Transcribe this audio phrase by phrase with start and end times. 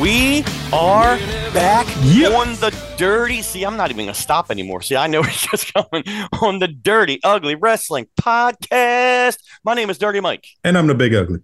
[0.00, 1.16] We are
[1.52, 2.32] back Yep.
[2.32, 3.42] on the dirty.
[3.42, 4.80] See, I'm not even gonna stop anymore.
[4.80, 6.04] See, I know it's just coming
[6.40, 9.38] on the dirty, ugly wrestling podcast.
[9.64, 10.46] My name is Dirty Mike.
[10.62, 11.40] And I'm the big ugly.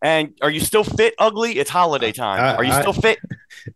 [0.00, 1.58] And are you still fit, ugly?
[1.58, 2.40] It's holiday time.
[2.40, 3.18] I- are you I- still fit?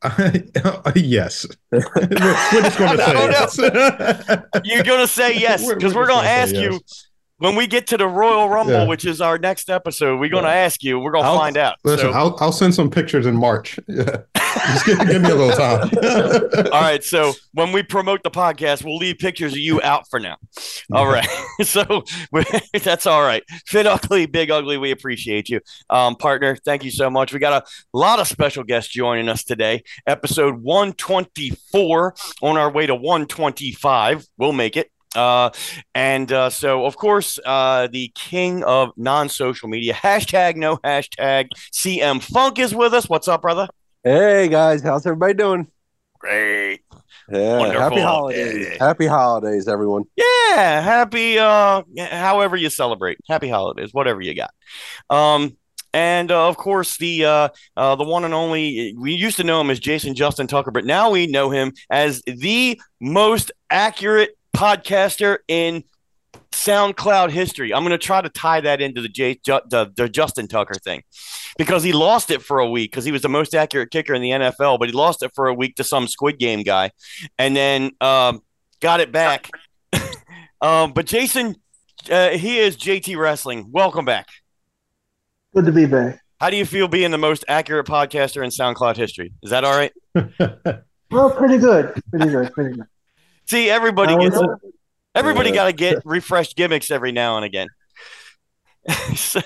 [0.97, 1.47] yes.
[1.71, 4.63] we're, we're just going to say yes.
[4.65, 7.08] You're gonna say yes We're- because we're we're, gonna gonna ask say you yes.
[7.39, 8.87] When we get to the Royal Rumble, Yeah.
[8.87, 10.19] which is our next episode.
[10.21, 10.99] We're gonna ask you.
[10.99, 11.77] We're gonna find out.
[11.85, 13.79] Listen, So- I'll, I'll send some pictures in March.
[13.89, 14.19] Yeah.
[14.73, 15.91] Just give, give me a little time.
[16.73, 17.05] All right.
[17.05, 20.37] So when we promote the podcast, we'll leave pictures of you out for now.
[20.93, 21.29] All right.
[21.63, 22.03] so
[22.83, 23.43] that's all right.
[23.67, 24.79] Fit ugly, big ugly.
[24.79, 25.61] We appreciate you,
[25.91, 26.57] um, partner.
[26.57, 27.33] Thank you so much.
[27.33, 29.83] We got a lot of special guests joining us today.
[30.07, 34.27] Episode 124 on our way to 125.
[34.39, 34.91] We'll make it.
[35.17, 35.51] Uh,
[35.95, 42.23] and uh, so, of course, uh, the king of non-social media, hashtag no hashtag, CM
[42.23, 43.09] Funk is with us.
[43.09, 43.69] What's up, brother?
[44.05, 45.67] Hey guys, how's everybody doing?
[46.21, 46.81] Great.
[47.31, 47.81] Yeah, Wonderful.
[47.83, 48.67] happy holidays.
[48.71, 48.87] Yeah.
[48.87, 50.05] Happy holidays, everyone.
[50.17, 53.19] Yeah, happy uh however you celebrate.
[53.29, 54.55] Happy holidays, whatever you got.
[55.11, 55.57] Um
[55.93, 59.61] and uh, of course the uh, uh the one and only we used to know
[59.61, 65.39] him as Jason Justin Tucker, but now we know him as the most accurate podcaster
[65.47, 65.85] in
[66.51, 67.73] SoundCloud history.
[67.73, 71.03] I'm going to try to tie that into the, J, the the Justin Tucker thing
[71.57, 74.23] because he lost it for a week because he was the most accurate kicker in
[74.23, 76.91] the NFL, but he lost it for a week to some Squid Game guy,
[77.39, 78.41] and then um,
[78.81, 79.49] got it back.
[80.61, 81.55] um, but Jason,
[82.11, 83.71] uh, he is JT Wrestling.
[83.71, 84.27] Welcome back.
[85.55, 86.21] Good to be back.
[86.41, 89.33] How do you feel being the most accurate podcaster in SoundCloud history?
[89.43, 89.93] Is that all right?
[91.11, 92.03] Well, pretty good.
[92.11, 92.53] Pretty good.
[92.53, 92.87] Pretty good.
[93.49, 94.59] See, everybody gets was-
[95.15, 95.55] everybody Yeah.
[95.57, 97.69] got to get refreshed gimmicks every now and again.
[99.17, 99.41] So,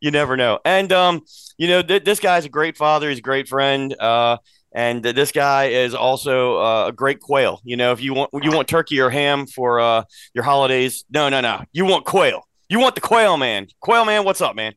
[0.00, 0.58] you never know.
[0.64, 1.22] And um,
[1.56, 3.08] you know, th- this guy's a great father.
[3.08, 3.94] He's a great friend.
[3.98, 4.36] Uh,
[4.74, 7.60] and th- this guy is also uh, a great quail.
[7.64, 11.28] You know, if you want you want turkey or ham for uh your holidays, no,
[11.30, 11.62] no, no.
[11.72, 12.42] You want quail.
[12.68, 13.66] You want the quail man.
[13.80, 14.74] Quail man, what's up, man?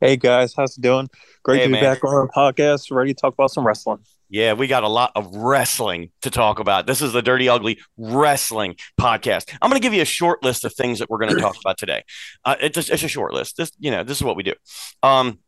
[0.00, 1.08] Hey guys, how's it doing?
[1.42, 1.82] Great Hey, to be man.
[1.84, 4.00] back on our podcast, ready to talk about some wrestling.
[4.28, 6.86] Yeah, we got a lot of wrestling to talk about.
[6.86, 9.56] This is the Dirty Ugly Wrestling Podcast.
[9.62, 11.56] I'm going to give you a short list of things that we're going to talk
[11.60, 12.02] about today.
[12.44, 13.56] Uh, it's, just, it's a short list.
[13.56, 14.54] This, you know, this is what we do.
[15.02, 15.38] Um,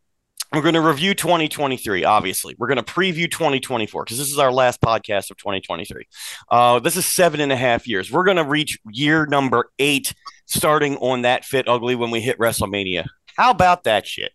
[0.52, 2.04] we're going to review 2023.
[2.04, 6.06] Obviously, we're going to preview 2024 because this is our last podcast of 2023.
[6.48, 8.10] Uh, this is seven and a half years.
[8.10, 10.14] We're going to reach year number eight,
[10.46, 13.06] starting on that fit ugly when we hit WrestleMania.
[13.36, 14.32] How about that shit?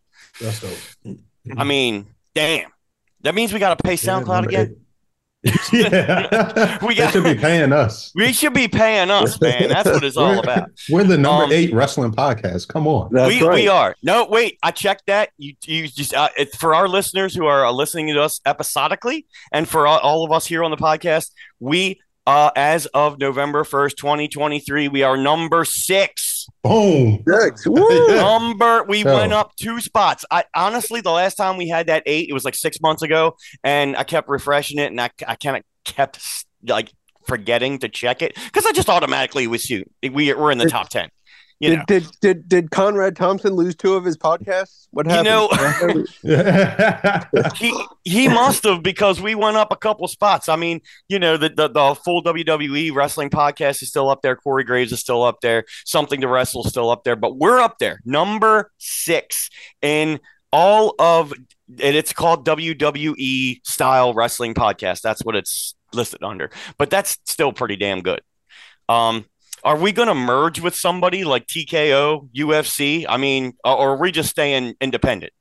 [1.58, 2.70] I mean, damn.
[3.24, 4.78] That means we got to pay SoundCloud again.
[5.74, 6.78] yeah.
[6.82, 8.12] We We got- should be paying us.
[8.16, 9.68] We should be paying us, man.
[9.70, 10.70] That's what it's all about.
[10.90, 12.68] We're the number Um, eight wrestling podcast.
[12.70, 13.10] Come on.
[13.12, 13.54] That's we right.
[13.56, 13.96] we are.
[14.04, 14.58] No, wait.
[14.64, 15.30] I checked that.
[15.38, 19.26] You you just uh, it, for our listeners who are uh, listening to us episodically,
[19.52, 23.64] and for all, all of us here on the podcast, we uh, as of November
[23.64, 26.48] 1st, 2023, we are number six.
[27.76, 28.08] Boom.
[28.16, 30.24] Number, we went up two spots.
[30.32, 33.36] I honestly, the last time we had that eight, it was like six months ago,
[33.64, 36.92] and I kept refreshing it and I, I kind of kept like
[37.28, 39.84] forgetting to check it because I just automatically was you.
[40.02, 41.10] We, we're in the top 10
[41.62, 41.86] did, know.
[41.88, 44.88] did did did Conrad Thompson lose two of his podcasts?
[44.92, 46.08] What happened?
[46.24, 50.50] You know, he he must have because we went up a couple spots.
[50.50, 54.36] I mean, you know, the, the, the full WWE wrestling podcast is still up there.
[54.36, 55.66] Corey Graves is still up there.
[55.86, 59.50] Something to wrestle is still up there, but we're up there, number six
[59.82, 60.20] in
[60.52, 65.02] all of, and it's called WWE style wrestling podcast.
[65.02, 68.22] That's what it's listed under, but that's still pretty damn good.
[68.90, 69.26] Um,
[69.64, 73.06] are we going to merge with somebody like TKO, UFC?
[73.08, 75.34] I mean, or or are we just staying independent?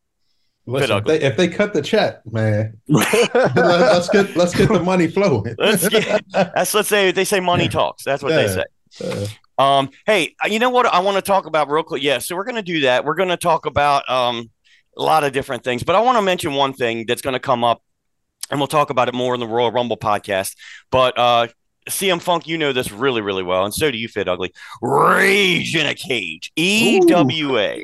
[0.65, 3.25] Listen, if they, if they cut the check, man, let,
[3.57, 5.57] us get let's get the money flowing.
[5.59, 8.05] Let's get, that's let's say they say money talks.
[8.05, 8.65] That's what they say.
[9.05, 9.27] Uh,
[9.59, 12.03] Um, hey, you know what I want to talk about real quick?
[12.03, 13.05] Yeah, so we're going to do that.
[13.05, 14.51] We're going to talk about um,
[14.97, 17.41] a lot of different things, but I want to mention one thing that's going to
[17.41, 17.83] come up,
[18.51, 20.57] and we'll talk about it more in the Royal Rumble podcast.
[20.91, 21.49] But uh,
[21.89, 24.53] CM Funk, you know this really, really well, and so do you, Fit Ugly.
[24.81, 27.79] Rage in a Cage, EWA.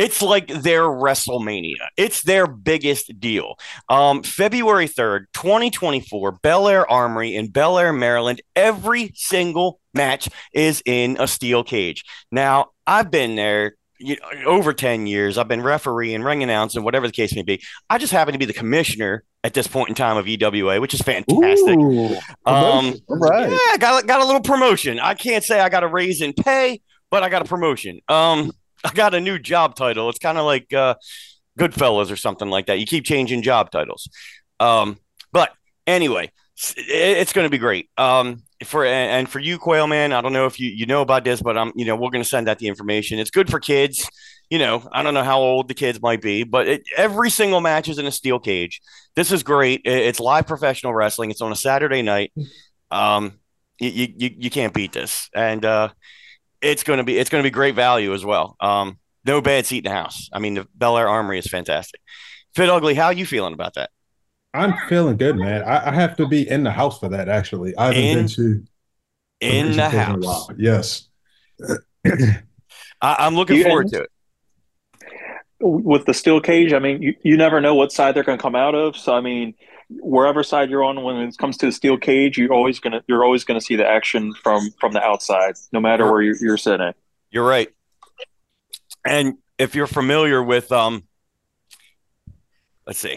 [0.00, 1.88] It's like their WrestleMania.
[1.94, 3.56] It's their biggest deal.
[3.90, 8.40] Um, February 3rd, 2024, Bel Air Armory in Bel Air, Maryland.
[8.56, 12.04] Every single match is in a steel cage.
[12.32, 15.38] Now, I've been there you know, over 10 years.
[15.38, 17.62] I've been refereeing, ring announcing, whatever the case may be.
[17.88, 20.94] I just happen to be the commissioner at this point in time of EWA, which
[20.94, 21.78] is fantastic.
[21.78, 22.16] Ooh,
[22.46, 23.50] Um, right.
[23.50, 24.98] yeah, got got a little promotion.
[24.98, 26.80] I can't say I got a raise in pay,
[27.10, 28.00] but I got a promotion.
[28.08, 28.52] Um,
[28.84, 30.08] I got a new job title.
[30.08, 30.94] It's kind of like uh,
[31.58, 32.78] Goodfellas or something like that.
[32.80, 34.08] You keep changing job titles.
[34.58, 34.98] Um,
[35.32, 35.52] But
[35.86, 36.32] anyway,
[36.76, 37.88] it's going to be great.
[37.96, 41.24] Um, for and for you, Quail Man, I don't know if you you know about
[41.24, 43.18] this, but I'm you know we're going to send out the information.
[43.18, 44.08] It's good for kids.
[44.50, 47.60] You know, I don't know how old the kids might be, but it, every single
[47.60, 48.80] match is in a steel cage.
[49.14, 49.82] This is great.
[49.84, 51.30] It- it's live professional wrestling.
[51.30, 52.32] It's on a Saturday night.
[52.90, 53.38] Um,
[53.80, 55.88] you you you can't beat this, and uh,
[56.60, 58.56] it's going to be it's going to be great value as well.
[58.60, 60.28] Um, no bad seat in the house.
[60.32, 62.00] I mean, the Bel Air Armory is fantastic.
[62.54, 63.90] Fit Ugly, how are you feeling about that?
[64.52, 65.62] I'm feeling good, man.
[65.62, 67.28] I, I have to be in the house for that.
[67.28, 68.64] Actually, I haven't In- been to
[69.40, 70.50] In the house, while.
[70.58, 71.08] Yes.
[72.06, 72.36] I,
[73.02, 74.10] I'm looking You- forward to it.
[75.62, 78.42] With the steel cage, I mean, you, you never know what side they're going to
[78.42, 78.96] come out of.
[78.96, 79.52] So, I mean,
[79.90, 83.24] wherever side you're on when it comes to the steel cage, you're always gonna you're
[83.24, 86.92] always gonna see the action from from the outside, no matter where you're, you're sitting.
[87.30, 87.68] You're right.
[89.04, 91.02] And if you're familiar with um
[92.86, 93.16] let's see.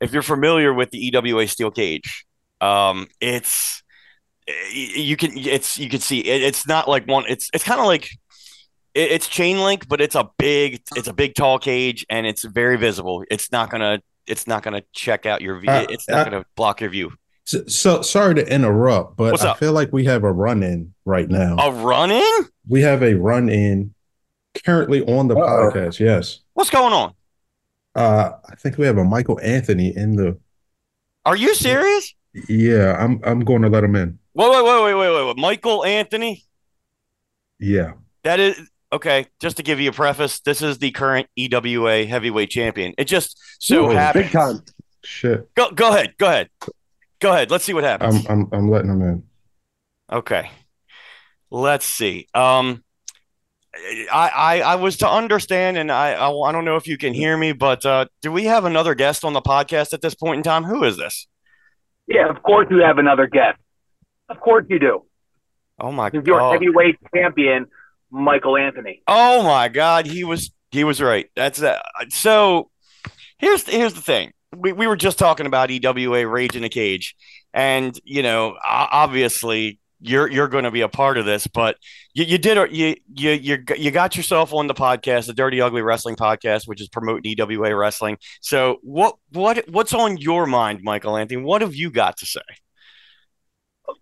[0.00, 2.24] If you're familiar with the EWA steel cage,
[2.60, 3.82] um it's
[4.72, 7.86] you can it's you can see it, it's not like one it's it's kind of
[7.86, 8.10] like
[8.94, 12.44] it, it's chain link but it's a big it's a big tall cage and it's
[12.44, 16.26] very visible it's not gonna it's not gonna check out your view Uh, it's not
[16.26, 17.10] uh, gonna block your view
[17.44, 19.58] So, so sorry to interrupt, but What's I up?
[19.58, 21.56] feel like we have a run in right now.
[21.58, 23.94] a run in We have a run in
[24.64, 25.70] currently on the Uh-oh.
[25.72, 25.98] podcast.
[26.00, 26.40] Yes.
[26.52, 27.14] what's going on
[27.94, 30.36] Uh, I think we have a Michael Anthony in the.
[31.24, 32.14] are you serious
[32.48, 33.20] Yeah, I'm.
[33.24, 34.18] I'm going to let him in.
[34.34, 35.36] wait wait wait wait wait wait, wait.
[35.36, 36.44] michael anthony
[37.60, 37.92] Yeah.
[38.24, 38.60] That is
[38.92, 39.26] okay.
[39.40, 42.94] Just to give you a preface, this is the current EWA heavyweight champion.
[42.98, 44.24] It just so Ooh, happens.
[44.24, 44.60] Big time.
[45.04, 45.54] Shit.
[45.54, 46.14] Go, go ahead.
[46.18, 46.48] Go ahead.
[47.20, 47.50] Go ahead.
[47.50, 48.26] Let's see what happens.
[48.26, 48.32] I'm.
[48.32, 48.48] I'm.
[48.52, 49.22] I'm letting him in.
[50.10, 50.50] okay.
[51.50, 52.26] Let's see.
[52.34, 52.82] Um,
[54.12, 57.12] I, I, I was to understand, and I, I, I don't know if you can
[57.12, 60.38] hear me, but uh, do we have another guest on the podcast at this point
[60.38, 60.64] in time?
[60.64, 61.26] Who is this?
[62.06, 63.58] Yeah, of course you have another guest.
[64.28, 65.04] Of course you do.
[65.80, 67.66] Oh my He's your heavyweight champion,
[68.10, 69.02] Michael Anthony.
[69.08, 71.30] Oh my God, he was he was right.
[71.34, 71.80] That's uh,
[72.10, 72.70] so.
[73.38, 74.32] Here's here's the thing.
[74.56, 77.16] We we were just talking about EWA Rage in a Cage,
[77.52, 81.76] and you know, obviously you're you're going to be a part of this, but
[82.12, 85.82] you, you did you you you you got yourself on the podcast, the Dirty Ugly
[85.82, 88.18] Wrestling Podcast, which is promoting EWA wrestling.
[88.40, 91.42] So what what what's on your mind, Michael Anthony?
[91.42, 92.40] What have you got to say?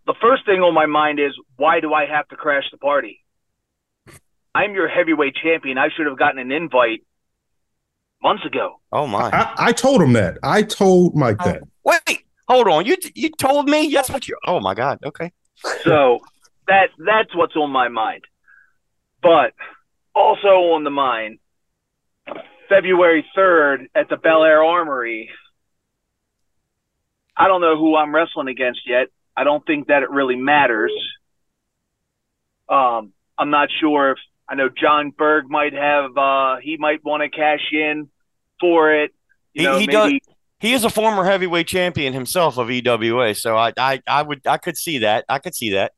[0.06, 3.20] The first thing on my mind is why do I have to crash the party?
[4.54, 5.78] I'm your heavyweight champion.
[5.78, 7.04] I should have gotten an invite
[8.22, 8.80] months ago.
[8.92, 9.30] Oh my!
[9.30, 10.38] I, I told him that.
[10.42, 11.44] I told Mike Oh.
[11.52, 11.62] that.
[11.84, 12.86] Wait, hold on.
[12.86, 14.36] You you told me yes, what you.
[14.46, 14.98] Oh my God.
[15.04, 15.32] Okay.
[15.84, 16.20] So
[16.68, 18.24] that that's what's on my mind.
[19.22, 19.54] But
[20.14, 21.38] also on the mind,
[22.68, 25.30] February third at the Bel Air Armory.
[27.36, 29.08] I don't know who I'm wrestling against yet.
[29.36, 30.92] I don't think that it really matters.
[32.68, 34.18] Um, I'm not sure if
[34.48, 38.08] I know John Berg might have uh he might want to cash in
[38.60, 39.12] for it.
[39.54, 40.31] You He- know, he maybe does-
[40.62, 44.56] He is a former heavyweight champion himself of EWA, so I, I, I would, I
[44.56, 45.24] could see that.
[45.28, 45.92] I could see that.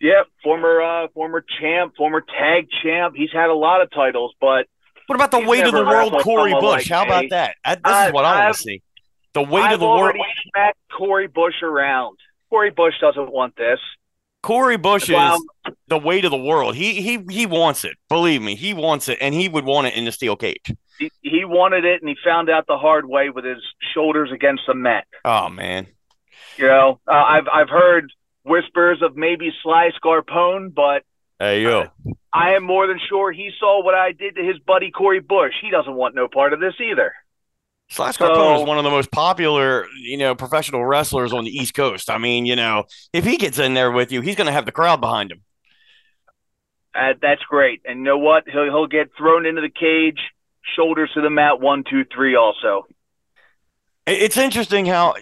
[0.00, 3.14] yeah, former uh former champ, former tag champ.
[3.16, 4.66] He's had a lot of titles, but
[5.06, 6.62] What about the weight of the world, Corey Bush?
[6.62, 7.56] like How about that?
[7.64, 8.82] I, this I- is what I want to see.
[9.34, 10.16] The weight I've of the world.
[10.50, 12.18] smacked Corey Bush around.
[12.50, 13.78] Corey Bush doesn't want this.
[14.42, 15.36] Corey Bush Well,
[15.68, 16.74] is the weight of the world.
[16.74, 17.96] He, he, he wants it.
[18.08, 20.74] Believe me, he wants it, and he would want it in the steel cage.
[20.98, 23.62] He, he wanted it, and he found out the hard way with his
[23.94, 25.06] shoulders against the mat.
[25.24, 25.86] Oh man,
[26.56, 28.12] You know, uh, I've I've heard
[28.44, 31.02] whispers of maybe Sly Scarpone, but
[31.38, 31.86] hey yo,
[32.32, 35.52] I am more than sure he saw what I did to his buddy Corey Bush.
[35.60, 37.12] He doesn't want no part of this either.
[37.90, 41.50] Sly Carpone So- is one of the most popular, you know, professional wrestlers on the
[41.50, 42.08] East Coast.
[42.08, 44.64] I mean, you know, if he gets in there with you, he's going to have
[44.64, 45.42] the crowd behind him.
[46.94, 47.82] Uh, that's great.
[47.84, 48.44] And you know what?
[48.48, 50.20] He'll he'll get thrown into the cage,
[50.76, 52.34] shoulders to the mat, one, two, three.
[52.36, 52.86] Also,
[54.06, 55.14] It's interesting how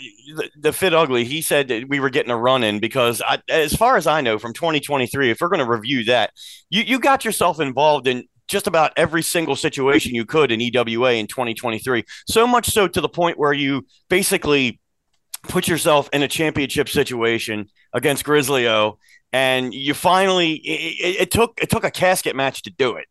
[0.59, 3.75] the, Fit Ugly, he said that we were getting a run in because, I, as
[3.75, 6.31] far as I know, from 2023, if we're going to review that,
[6.71, 11.13] you, you got yourself involved in just about every single situation you could in EWA
[11.13, 12.05] in 2023.
[12.27, 14.81] So much so to the point where you basically
[15.45, 18.99] put yourself in a championship situation against Grizzly O,
[19.33, 23.07] and you finally it, it took it took a casket match to do it.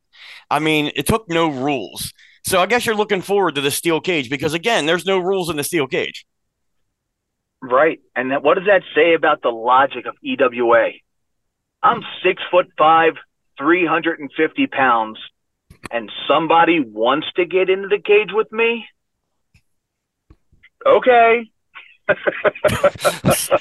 [0.50, 2.14] I mean, it took no rules.
[2.46, 5.50] So I guess you're looking forward to the steel cage because again, there's no rules
[5.50, 6.26] in the steel cage.
[7.62, 8.00] right?
[8.16, 10.92] And that, what does that say about the logic of EWA?
[11.84, 13.14] I'm six foot five,
[13.58, 15.20] three hundred and fifty pounds,
[15.92, 18.86] and somebody wants to get into the cage with me.
[20.86, 21.50] okay.
[22.10, 22.16] I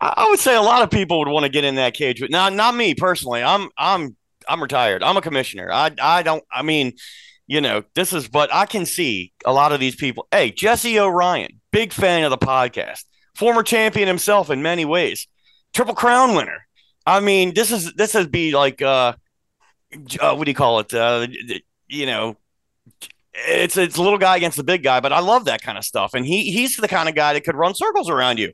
[0.00, 2.30] I would say a lot of people would want to get in that cage, but
[2.30, 3.42] not not me personally.
[3.42, 4.16] I'm I'm
[4.50, 5.02] I'm retired.
[5.02, 5.70] I'm a commissioner.
[5.72, 6.42] I I don't.
[6.52, 6.94] I mean,
[7.46, 8.28] you know, this is.
[8.28, 10.26] But I can see a lot of these people.
[10.32, 13.04] Hey, Jesse O'Ryan, big fan of the podcast,
[13.36, 15.28] former champion himself in many ways,
[15.72, 16.66] triple crown winner.
[17.06, 19.14] I mean, this is this is be like uh,
[20.20, 20.92] uh what do you call it?
[20.92, 21.28] Uh,
[21.88, 22.36] you know,
[23.34, 25.84] it's it's a little guy against the big guy, but I love that kind of
[25.84, 26.14] stuff.
[26.14, 28.52] And he he's the kind of guy that could run circles around you.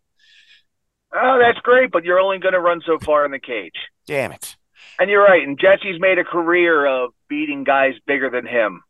[1.15, 3.73] Oh, that's great, but you're only going to run so far in the cage.
[4.07, 4.56] Damn it.
[4.99, 5.47] And you're right.
[5.47, 8.83] And Jesse's made a career of beating guys bigger than him,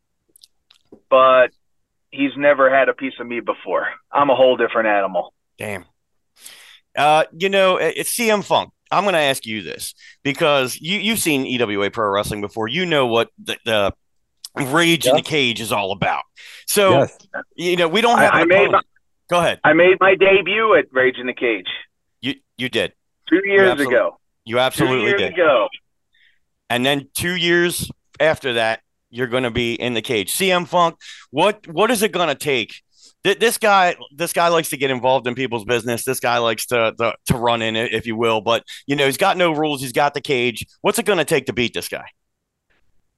[1.11, 1.49] but
[2.11, 3.89] he's never had a piece of me before.
[4.13, 5.35] I'm a whole different animal.
[5.59, 5.85] Damn.
[6.97, 8.71] Uh, you know, it's CM Funk.
[8.91, 12.69] I'm going to ask you this because you you've seen EWA Pro Wrestling before.
[12.69, 13.93] You know what the, the
[14.55, 16.23] rage in the cage is all about.
[16.67, 17.19] So yes.
[17.57, 18.33] you know we don't have.
[18.33, 18.81] an I made my.
[19.29, 19.61] Go ahead.
[19.65, 21.67] I made my debut at Rage in the Cage
[22.21, 22.93] You you did.
[23.29, 24.21] two years absolutely- ago.
[24.45, 25.33] You Two absolutely years did.
[25.35, 25.67] ago.
[26.71, 28.81] And then two years after that,
[29.11, 30.35] you're going to be in the cage.
[30.37, 30.97] CM Funk,
[31.31, 32.83] what what is it going to take?
[33.25, 36.05] Th- This guy, this guy likes to get involved in people's business.
[36.05, 38.41] This guy likes to, to to run in it, if you will.
[38.41, 39.81] But you know, he's got no rules.
[39.81, 40.67] He's got the cage.
[40.81, 42.05] What's it going to take to beat this guy?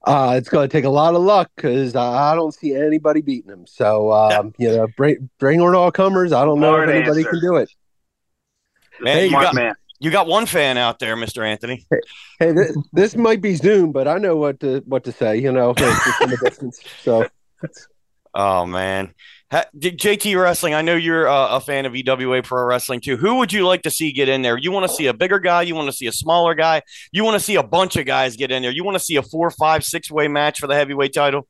[0.05, 3.51] Uh, it's going to take a lot of luck because I don't see anybody beating
[3.51, 3.67] him.
[3.67, 6.31] So, um, you know, bring, bring on all comers.
[6.31, 7.31] I don't know Smart if anybody answer.
[7.31, 7.69] can do it.
[9.01, 9.73] Man, Hey, you got man.
[9.99, 11.85] You got one fan out there, Mister Anthony.
[12.39, 15.37] Hey, this, this might be Zoom, but I know what to what to say.
[15.37, 15.73] You know,
[16.17, 16.79] from a distance.
[17.01, 17.27] So,
[18.33, 19.13] Oh man,
[19.51, 20.75] ha, JT Wrestling.
[20.75, 23.17] I know you're uh, a fan of EWA Pro Wrestling too.
[23.17, 24.57] Who would you like to see get in there?
[24.57, 25.63] You want to see a bigger guy?
[25.63, 26.83] You want to see a smaller guy?
[27.11, 28.71] You want to see a bunch of guys get in there?
[28.71, 31.47] You want to see a four, five, six way match for the heavyweight title?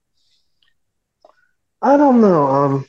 [1.81, 2.47] I don't know.
[2.47, 2.85] Um,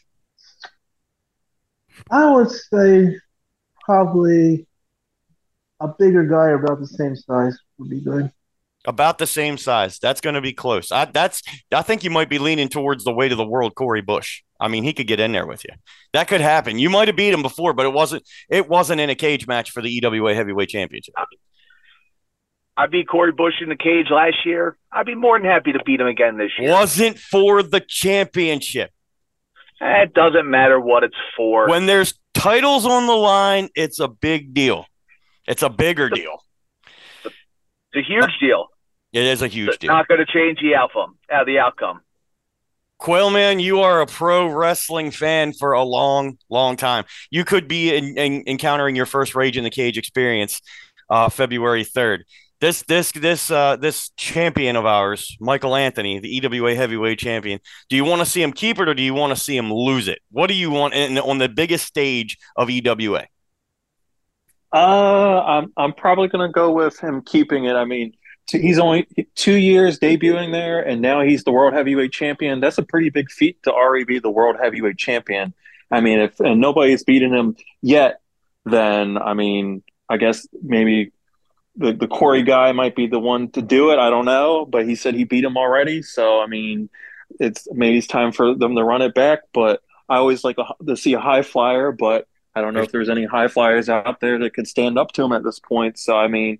[2.10, 3.16] I would say
[3.84, 4.66] probably
[5.80, 8.30] a bigger guy about the same size would be good.
[8.86, 9.98] About the same size.
[9.98, 10.90] That's going to be close.
[10.90, 11.42] I, that's.
[11.72, 14.42] I think you might be leaning towards the weight of the world, Corey Bush.
[14.58, 15.74] I mean, he could get in there with you.
[16.14, 16.78] That could happen.
[16.78, 18.22] You might have beat him before, but it wasn't.
[18.48, 21.14] It wasn't in a cage match for the EWA Heavyweight Championship.
[22.76, 24.78] I beat Corey Bush in the cage last year.
[24.90, 26.70] I'd be more than happy to beat him again this year.
[26.70, 28.90] Wasn't for the championship.
[29.82, 31.68] Eh, It doesn't matter what it's for.
[31.68, 34.86] When there's titles on the line, it's a big deal.
[35.50, 36.44] It's a bigger deal.
[37.24, 37.34] it's
[37.96, 38.68] a huge deal.
[39.12, 39.90] It is a huge It's deal.
[39.90, 41.18] not going to change the outcome.
[41.28, 42.02] Uh, the outcome.
[43.00, 47.04] Quailman, you are a pro wrestling fan for a long, long time.
[47.32, 50.60] You could be in, in, encountering your first Rage in the Cage experience
[51.08, 52.20] uh, February 3rd.
[52.60, 57.58] This this this uh, this champion of ours, Michael Anthony, the EWA heavyweight champion.
[57.88, 59.72] Do you want to see him keep it or do you want to see him
[59.72, 60.20] lose it?
[60.30, 63.26] What do you want in, on the biggest stage of EWA?
[64.72, 67.74] Uh, I'm I'm probably gonna go with him keeping it.
[67.74, 68.12] I mean,
[68.46, 72.60] t- he's only two years debuting there, and now he's the world heavyweight champion.
[72.60, 75.54] That's a pretty big feat to already be the world heavyweight champion.
[75.90, 78.20] I mean, if and nobody's beaten him yet,
[78.64, 81.12] then I mean, I guess maybe
[81.76, 83.98] the the Corey guy might be the one to do it.
[83.98, 86.90] I don't know, but he said he beat him already, so I mean,
[87.40, 89.40] it's maybe it's time for them to run it back.
[89.52, 92.28] But I always like a, to see a high flyer, but
[92.60, 95.22] I don't know if there's any high flyers out there that could stand up to
[95.22, 95.98] him at this point.
[95.98, 96.58] So I mean,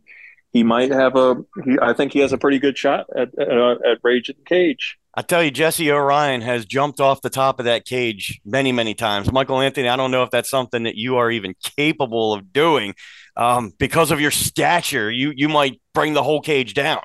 [0.51, 1.37] he might have a.
[1.65, 4.37] He, I think he has a pretty good shot at at, uh, at Rage in
[4.39, 4.99] the Cage.
[5.15, 8.95] I tell you, Jesse O'Ryan has jumped off the top of that cage many, many
[8.95, 9.31] times.
[9.31, 12.95] Michael Anthony, I don't know if that's something that you are even capable of doing
[13.37, 15.11] um, because of your stature.
[15.11, 17.03] You you might bring the whole cage down.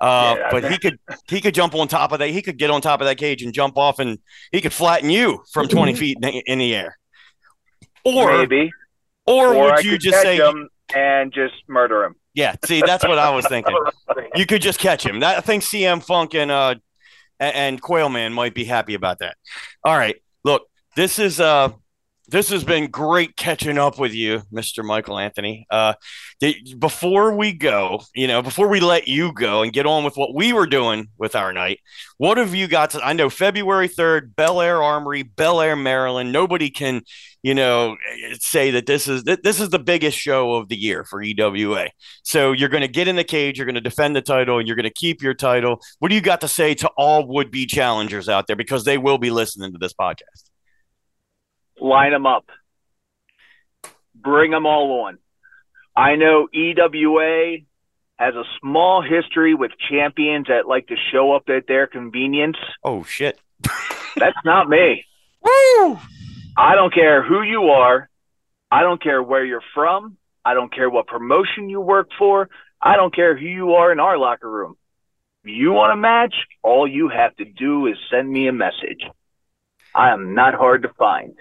[0.00, 2.30] Uh, Yeah, but he could he could jump on top of that.
[2.30, 4.18] He could get on top of that cage and jump off, and
[4.52, 6.98] he could flatten you from twenty feet in, in the air.
[8.04, 8.70] Or Maybe.
[9.26, 12.14] or, Or I would you could just catch say, him and just murder him.
[12.34, 12.56] yeah?
[12.64, 13.76] See, that's what I was thinking.
[14.34, 15.20] You could just catch him.
[15.20, 16.74] That I think CM Funk and uh
[17.40, 19.36] and, and Quailman might be happy about that.
[19.84, 21.70] All right, look, this is uh
[22.28, 24.84] this has been great catching up with you, Mr.
[24.84, 25.66] Michael Anthony.
[25.70, 25.94] Uh,
[26.78, 30.34] before we go, you know, before we let you go and get on with what
[30.34, 31.80] we were doing with our night,
[32.18, 33.00] what have you got to?
[33.02, 36.30] I know February third, Bel Air Armory, Bel Air, Maryland.
[36.30, 37.00] Nobody can,
[37.42, 37.96] you know,
[38.38, 41.88] say that this is this is the biggest show of the year for EWA.
[42.24, 44.68] So you're going to get in the cage, you're going to defend the title, and
[44.68, 45.80] you're going to keep your title.
[45.98, 49.18] What do you got to say to all would-be challengers out there because they will
[49.18, 50.47] be listening to this podcast?
[51.80, 52.46] Line them up.
[54.14, 55.18] Bring them all on.
[55.96, 57.58] I know EWA
[58.18, 62.56] has a small history with champions that like to show up at their convenience.
[62.82, 63.38] Oh shit!
[64.16, 65.04] That's not me.
[65.42, 65.98] Woo!
[66.56, 68.08] I don't care who you are.
[68.70, 70.16] I don't care where you're from.
[70.44, 72.48] I don't care what promotion you work for.
[72.80, 74.76] I don't care who you are in our locker room.
[75.44, 79.02] If you want a match, all you have to do is send me a message.
[79.94, 81.34] I am not hard to find.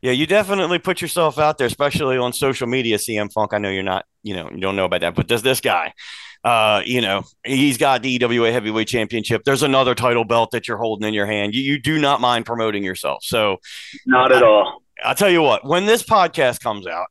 [0.00, 3.52] Yeah, you definitely put yourself out there, especially on social media, CM Funk.
[3.52, 5.92] I know you're not, you know, you don't know about that, but does this guy,
[6.44, 9.42] uh, you know, he's got the EWA Heavyweight Championship.
[9.44, 11.54] There's another title belt that you're holding in your hand.
[11.54, 13.24] You, you do not mind promoting yourself.
[13.24, 13.58] So,
[14.06, 14.82] not at I, all.
[15.04, 17.06] I'll tell you what, when this podcast comes out,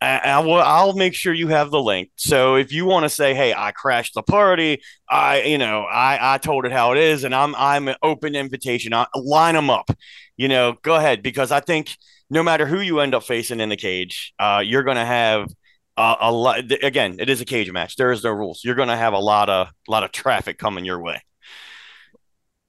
[0.00, 2.10] I, will, I'll make sure you have the link.
[2.16, 6.34] So if you want to say, "Hey, I crashed the party," I, you know, I,
[6.34, 8.94] I told it how it is, and I'm, I'm an open invitation.
[8.94, 9.90] I, line them up,
[10.36, 11.96] you know, go ahead because I think
[12.30, 15.48] no matter who you end up facing in the cage, uh, you're going to have
[15.96, 16.70] a lot.
[16.82, 17.96] Again, it is a cage match.
[17.96, 18.62] There is no rules.
[18.64, 21.20] You're going to have a lot of lot of traffic coming your way.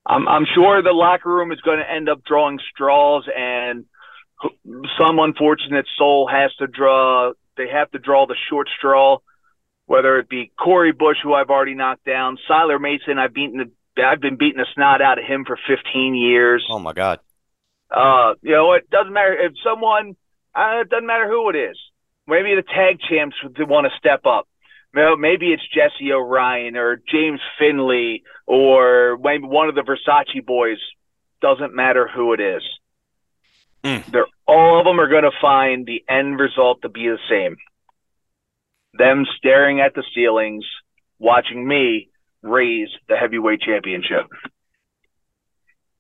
[0.06, 3.86] I'm, I'm sure the locker room is going to end up drawing straws, and
[4.98, 7.34] some unfortunate soul has to draw.
[7.58, 9.18] They have to draw the short straw,
[9.86, 13.20] whether it be Corey Bush, who I've already knocked down, Siler Mason.
[13.20, 16.66] I've beaten the I've been beating the snot out of him for 15 years.
[16.72, 17.20] Oh my God.
[17.92, 20.16] Uh, you know, it doesn't matter if someone.
[20.56, 21.78] Uh, it doesn't matter who it is.
[22.28, 24.48] Maybe the tag champs want to step up.
[24.94, 30.78] Maybe it's Jesse Orion or James Finley or maybe one of the Versace boys.
[31.42, 32.64] Doesn't matter who it is.
[33.84, 34.06] Mm.
[34.12, 37.56] They're all of them are going to find the end result to be the same.
[38.94, 40.66] Them staring at the ceilings,
[41.20, 42.10] watching me
[42.42, 44.26] raise the heavyweight championship.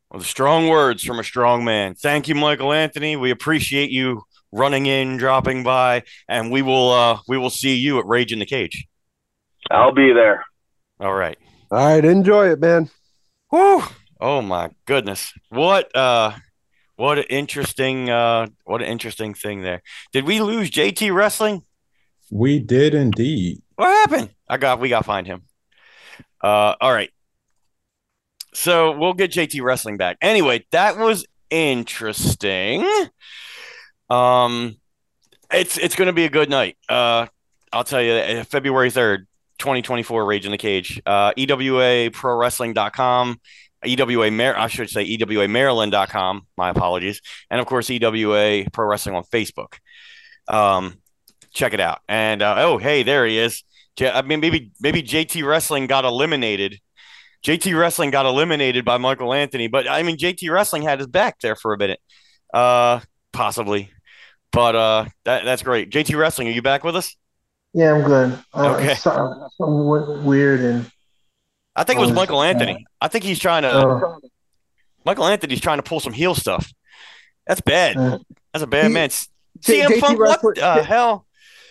[0.09, 1.93] Well, the strong words from a strong man.
[1.93, 3.15] Thank you, Michael Anthony.
[3.15, 8.00] We appreciate you running in, dropping by, and we will uh we will see you
[8.00, 8.88] at Rage in the Cage.
[9.69, 10.43] I'll be there.
[11.00, 11.38] All right.
[11.71, 12.89] All right, enjoy it, man.
[13.51, 13.83] Whew.
[14.20, 15.31] Oh my goodness.
[15.50, 16.31] What uh
[17.00, 19.81] what an interesting uh what an interesting thing there.
[20.12, 21.64] Did we lose JT wrestling?
[22.29, 23.62] We did indeed.
[23.75, 24.31] What happened?
[24.50, 25.44] I got we got to find him.
[26.42, 27.09] Uh all right.
[28.53, 30.18] So we'll get JT wrestling back.
[30.22, 32.85] Anyway, that was interesting.
[34.09, 34.75] Um,
[35.53, 36.77] it's it's going to be a good night.
[36.90, 37.27] Uh,
[37.72, 41.01] I'll tell you, uh, February third, twenty twenty four, Rage in the Cage.
[41.05, 43.40] Uh, EWA Pro Wrestling.com.
[43.85, 46.48] EWA Mar- I should say EWA Maryland.com.
[46.57, 47.22] My apologies.
[47.50, 49.75] And of course, EWA Pro Wrestling on Facebook.
[50.48, 51.00] Um,
[51.51, 52.00] check it out.
[52.07, 53.63] And uh, oh, hey, there he is.
[54.01, 56.79] I mean, maybe maybe JT Wrestling got eliminated
[57.46, 61.39] JT Wrestling got eliminated by Michael Anthony, but I mean JT Wrestling had his back
[61.39, 62.00] there for a minute,
[62.53, 63.00] uh,
[63.31, 63.92] possibly.
[64.51, 65.89] But uh, that that's great.
[65.89, 67.15] JT Wrestling, are you back with us?
[67.74, 68.37] Yeah, I'm good.
[68.53, 68.96] Uh, okay.
[68.96, 70.92] Something, something weird and.
[71.79, 72.85] I think it was Michael Anthony.
[73.00, 73.70] I think he's trying to.
[73.70, 74.18] Uh,
[75.05, 76.74] Michael Anthony's trying to pull some heel stuff.
[77.48, 77.96] That's bad.
[77.96, 78.20] Uh,
[78.53, 79.09] That's a bad he, man.
[79.09, 79.25] CM
[79.61, 81.25] JT Funk, what the uh, hell?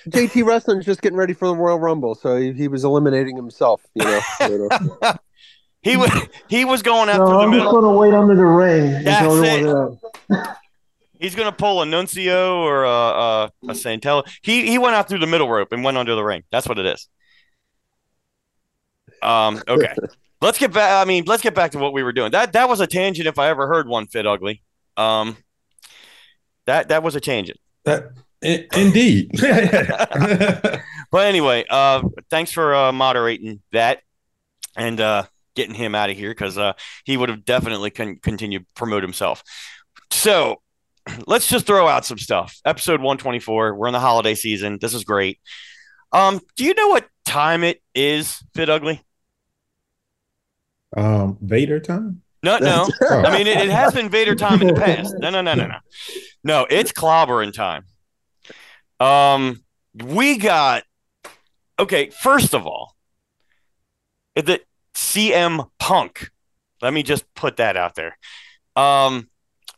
[0.08, 3.82] JT Wrestling's just getting ready for the Royal Rumble, so he, he was eliminating himself.
[3.94, 4.04] You
[4.40, 4.68] know.
[5.80, 6.10] He was
[6.48, 7.66] he was going after no, the I'm middle.
[7.66, 9.04] just going to wait under the ring.
[9.04, 10.46] That's it.
[11.20, 14.28] He's going to pull a nuncio or a, a, a Santella.
[14.42, 16.42] He he went out through the middle rope and went under the ring.
[16.50, 17.08] That's what it is.
[19.22, 19.62] Um.
[19.68, 19.94] Okay.
[20.40, 21.00] let's get back.
[21.00, 22.30] I mean, let's get back to what we were doing.
[22.32, 24.06] That that was a tangent if I ever heard one.
[24.06, 24.62] Fit ugly.
[24.96, 25.36] Um.
[26.66, 27.58] That that was a tangent.
[27.84, 29.30] That indeed.
[31.10, 34.00] but anyway, uh, thanks for uh, moderating that,
[34.76, 38.66] and uh, getting him out of here because uh, he would have definitely con- continued
[38.74, 39.42] promote himself.
[40.10, 40.60] So
[41.26, 42.58] let's just throw out some stuff.
[42.64, 43.74] Episode 124.
[43.74, 44.78] We're in the holiday season.
[44.80, 45.40] This is great.
[46.12, 49.02] Um, do you know what time it is, Fit Ugly?
[50.96, 52.22] Um, Vader time?
[52.42, 52.88] No, no.
[53.02, 53.22] oh.
[53.22, 55.14] I mean, it, it, has been Vader time in the past.
[55.18, 55.78] No, no, no, no, no.
[56.44, 57.84] No, it's clobbering time.
[59.00, 60.84] Um, we got
[61.78, 62.10] okay.
[62.10, 62.94] First of all,
[64.36, 64.60] the
[64.94, 66.30] CM Punk.
[66.80, 68.16] Let me just put that out there.
[68.76, 69.28] Um,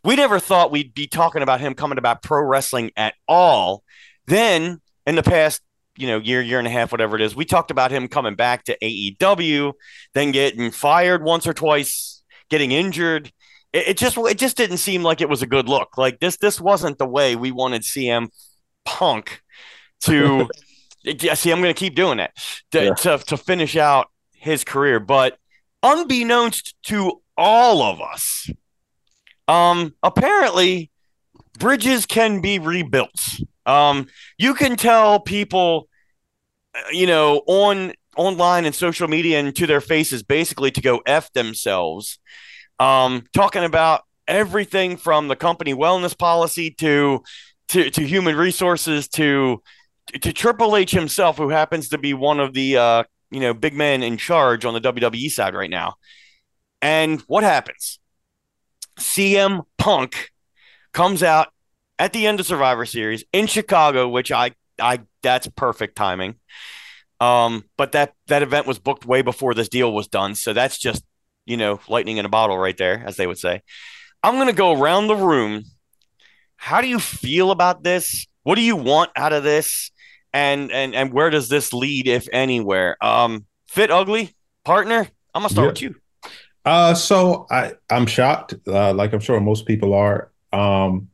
[0.04, 3.82] we never thought we'd be talking about him coming about pro wrestling at all.
[4.26, 5.62] Then in the past,
[6.00, 8.34] you know, year, year and a half, whatever it is, we talked about him coming
[8.34, 9.72] back to AEW,
[10.14, 13.32] then getting fired once or twice, getting injured.
[13.72, 15.98] It, it just it just didn't seem like it was a good look.
[15.98, 18.28] Like this this wasn't the way we wanted CM
[18.84, 19.42] Punk
[20.02, 20.48] to.
[21.34, 22.32] see, I'm going to keep doing that
[22.72, 22.94] to, yeah.
[22.94, 25.00] to to finish out his career.
[25.00, 25.36] But
[25.82, 28.50] unbeknownst to all of us,
[29.48, 30.90] um, apparently
[31.58, 33.40] bridges can be rebuilt.
[33.66, 34.08] Um,
[34.38, 35.88] you can tell people,
[36.92, 41.32] you know, on online and social media and to their faces basically to go f
[41.32, 42.18] themselves.
[42.78, 47.22] Um, talking about everything from the company wellness policy to
[47.68, 49.62] to, to human resources to
[50.20, 53.74] to Triple H himself, who happens to be one of the uh, you know big
[53.74, 55.94] men in charge on the WWE side right now.
[56.82, 57.98] And what happens?
[58.98, 60.30] CM Punk
[60.92, 61.48] comes out
[61.98, 66.36] at the end of Survivor Series in Chicago, which I I that's perfect timing.
[67.20, 70.78] Um, but that that event was booked way before this deal was done, so that's
[70.78, 71.04] just
[71.44, 73.62] you know lightning in a bottle right there, as they would say.
[74.22, 75.64] I'm gonna go around the room.
[76.56, 78.26] How do you feel about this?
[78.42, 79.90] What do you want out of this?
[80.32, 82.96] And and and where does this lead, if anywhere?
[83.04, 85.08] Um, fit ugly partner.
[85.34, 85.70] I'm gonna start yeah.
[85.70, 85.94] with you.
[86.64, 90.30] Uh, so I I'm shocked, uh, like I'm sure most people are.
[90.52, 91.09] Um,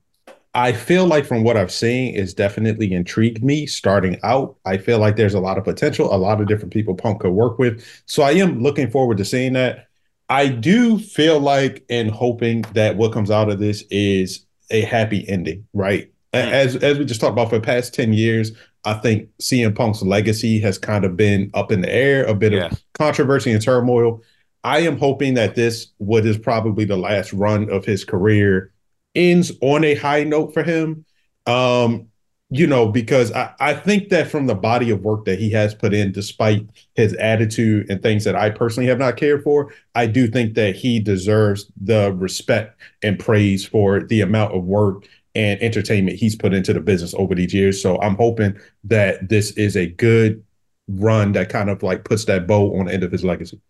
[0.56, 4.56] I feel like from what I've seen, it's definitely intrigued me starting out.
[4.64, 7.32] I feel like there's a lot of potential, a lot of different people Punk could
[7.32, 7.84] work with.
[8.06, 9.88] So I am looking forward to seeing that.
[10.30, 15.28] I do feel like and hoping that what comes out of this is a happy
[15.28, 16.10] ending, right?
[16.32, 16.50] Mm.
[16.50, 18.52] As as we just talked about for the past 10 years,
[18.86, 22.54] I think CM Punk's legacy has kind of been up in the air, a bit
[22.54, 22.68] yeah.
[22.68, 24.22] of controversy and turmoil.
[24.64, 28.72] I am hoping that this, what is probably the last run of his career,
[29.16, 31.04] ends on a high note for him.
[31.46, 32.08] Um,
[32.50, 35.74] you know, because I, I think that from the body of work that he has
[35.74, 40.06] put in, despite his attitude and things that I personally have not cared for, I
[40.06, 45.60] do think that he deserves the respect and praise for the amount of work and
[45.60, 47.82] entertainment he's put into the business over these years.
[47.82, 50.44] So I'm hoping that this is a good
[50.88, 53.60] run that kind of like puts that bow on the end of his legacy.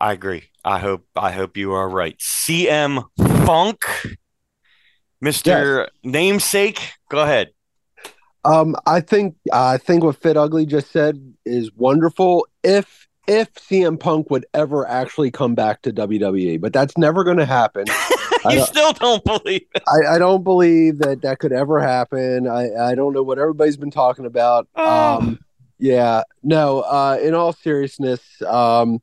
[0.00, 0.44] I agree.
[0.64, 2.18] I hope I hope you are right.
[2.18, 3.04] CM
[3.46, 3.84] Funk,
[5.24, 5.90] Mister yes.
[6.04, 7.48] Namesake, go ahead.
[8.44, 12.46] Um, I think I think what Fit Ugly just said is wonderful.
[12.62, 17.38] If if CM Punk would ever actually come back to WWE, but that's never going
[17.38, 17.86] to happen.
[18.50, 19.82] you don't, still don't believe it.
[19.88, 22.46] I, I, don't believe that that could ever happen.
[22.46, 24.68] I, I don't know what everybody's been talking about.
[24.76, 25.16] Oh.
[25.16, 25.38] Um,
[25.78, 26.80] yeah, no.
[26.80, 29.00] Uh, in all seriousness, um,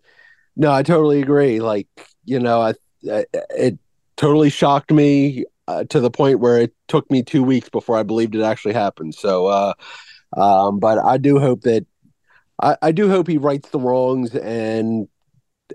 [0.55, 1.59] no, I totally agree.
[1.61, 1.87] Like,
[2.25, 2.73] you know, I,
[3.11, 3.79] I it
[4.17, 8.03] totally shocked me uh, to the point where it took me two weeks before I
[8.03, 9.15] believed it actually happened.
[9.15, 9.73] So, uh,
[10.35, 11.85] um, but I do hope that
[12.61, 15.07] I, I do hope he rights the wrongs and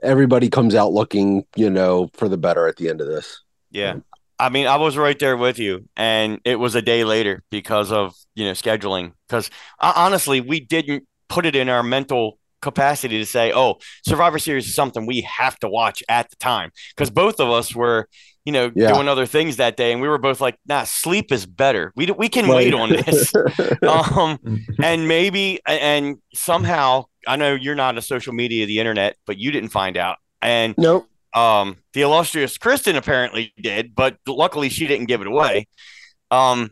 [0.02, 3.42] everybody comes out looking, you know, for the better at the end of this.
[3.70, 3.96] Yeah.
[4.38, 7.90] I mean, I was right there with you, and it was a day later because
[7.90, 9.12] of you know scheduling.
[9.26, 9.48] Because
[9.80, 14.66] uh, honestly, we didn't put it in our mental capacity to say, "Oh, Survivor Series
[14.66, 18.08] is something we have to watch at the time," because both of us were,
[18.44, 18.92] you know, yeah.
[18.92, 21.92] doing other things that day, and we were both like, "Nah, sleep is better.
[21.94, 22.56] We we can right.
[22.56, 23.32] wait on this."
[23.82, 24.38] um,
[24.82, 29.52] and maybe and somehow, I know you're not a social media, the internet, but you
[29.52, 31.06] didn't find out, and nope.
[31.32, 35.68] Um, the illustrious Kristen apparently did, but luckily she didn't give it away.
[36.30, 36.70] Um,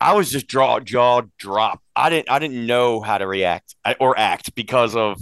[0.00, 1.82] I was just draw jaw drop.
[1.94, 5.20] I didn't I didn't know how to react or act because of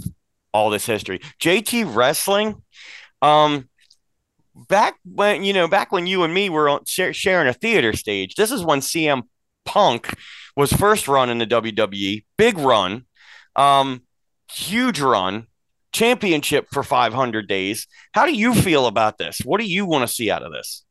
[0.53, 1.19] all this history.
[1.41, 2.61] JT Wrestling,
[3.21, 3.69] um,
[4.69, 8.35] back when you know back when you and me were on, sharing a theater stage.
[8.35, 9.23] This is when CM
[9.65, 10.13] Punk
[10.55, 12.23] was first run in the WWE.
[12.37, 13.05] Big run,
[13.55, 14.03] um,
[14.51, 15.47] huge run,
[15.91, 17.87] championship for 500 days.
[18.13, 19.39] How do you feel about this?
[19.43, 20.83] What do you want to see out of this?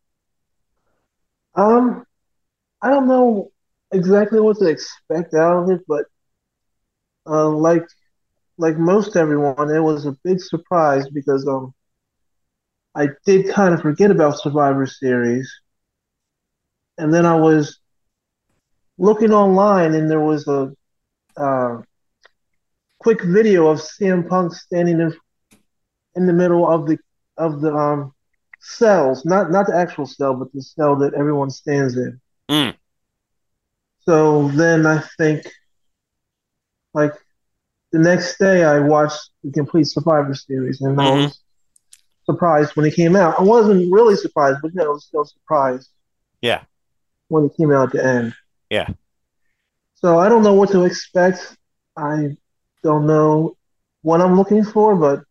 [1.55, 2.05] Um,
[2.83, 3.51] I don't know
[3.93, 6.05] exactly what to expect out of it, but
[7.27, 7.85] uh, like
[8.59, 11.75] like most everyone, it was a big surprise because um
[12.95, 15.53] I did kind of forget about Survivor Series,
[16.99, 17.79] and then I was
[18.99, 20.73] looking online, and there was a
[21.37, 21.83] uh,
[22.99, 25.15] quick video of CM Punk standing in
[26.15, 26.99] in the middle of the
[27.37, 28.13] of the um
[28.61, 32.21] cells, not not the actual cell, but the cell that everyone stands in.
[32.51, 32.75] Mm.
[34.07, 35.51] So then I think,
[36.95, 37.13] like,
[37.93, 41.01] the next day I watched the complete Survivor series, and mm-hmm.
[41.01, 41.41] I was
[42.25, 43.39] surprised when it came out.
[43.39, 45.89] I wasn't really surprised, but you know, I was still surprised.
[46.41, 46.63] Yeah.
[47.29, 48.35] When it came out at the end.
[48.71, 48.89] Yeah.
[49.95, 51.57] So I don't know what to expect.
[51.97, 52.37] I
[52.83, 53.57] don't know
[54.03, 55.25] what I'm looking for, but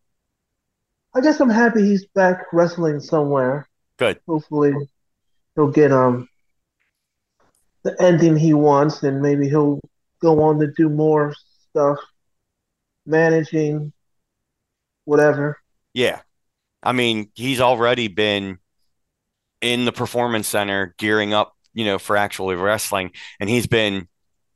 [1.14, 3.70] I guess I'm happy he's back wrestling somewhere.
[3.98, 4.20] Good.
[4.28, 4.74] Hopefully,
[5.56, 6.28] he'll get um
[7.86, 9.80] the ending he wants, and maybe he'll
[10.19, 11.34] go on to do more
[11.69, 12.00] stuff,
[13.06, 13.93] managing,
[15.06, 15.60] whatever.
[15.93, 16.21] Yeah,
[16.84, 18.58] I mean, he's already been
[19.62, 24.08] in the performance center gearing up, you know, for actually wrestling, and he's been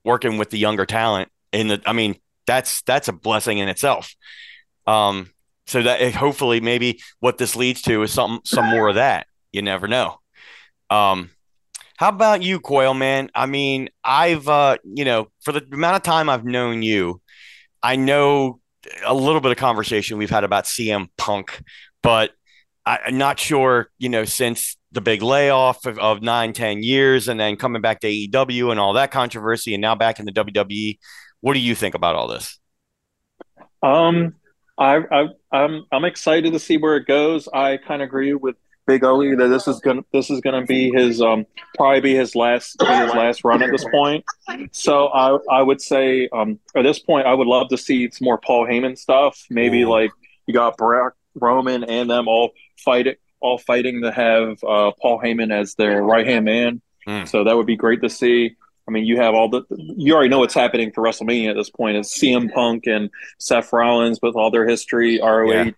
[0.04, 1.30] working with the younger talent.
[1.54, 2.16] In the, I mean,
[2.48, 4.16] that's that's a blessing in itself.
[4.88, 5.30] Um,
[5.68, 9.28] so that hopefully maybe what this leads to is some some more of that.
[9.52, 10.20] You never know.
[10.90, 11.30] Um,
[12.00, 13.30] how about you, Quail man?
[13.36, 17.20] I mean, I've uh, you know, for the amount of time I've known you,
[17.84, 18.62] I know
[19.06, 21.62] a little bit of conversation we've had about CM Punk,
[22.02, 22.32] but
[22.86, 27.28] I, am not sure, you know, since the big layoff of, of nine, 10 years
[27.28, 30.32] and then coming back to AEW and all that controversy and now back in the
[30.32, 31.00] WWE.
[31.42, 32.58] What do you think about all this?
[33.84, 34.36] Um,
[34.78, 37.50] I, I I'm I'm excited to see where it goes.
[37.50, 38.56] I kind of agree with
[38.90, 42.36] Big Ugly that this is gonna this is gonna be his um probably be his
[42.36, 44.26] last be his last run at this point.
[44.72, 48.26] So I I would say um at this point I would love to see some
[48.26, 49.46] more Paul Heyman stuff.
[49.52, 49.90] Maybe Ooh.
[49.90, 50.12] like
[50.48, 52.50] you got Brock Roman and them all
[52.84, 56.82] fight it all fighting to have uh, Paul Heyman as their right hand man.
[57.08, 57.28] Mm.
[57.28, 58.56] So that would be great to see.
[58.88, 61.70] I mean, you have all the you already know what's happening for WrestleMania at this
[61.70, 61.96] point.
[61.96, 65.52] It's CM Punk and Seth Rollins with all their history, ROH.
[65.52, 65.72] Yeah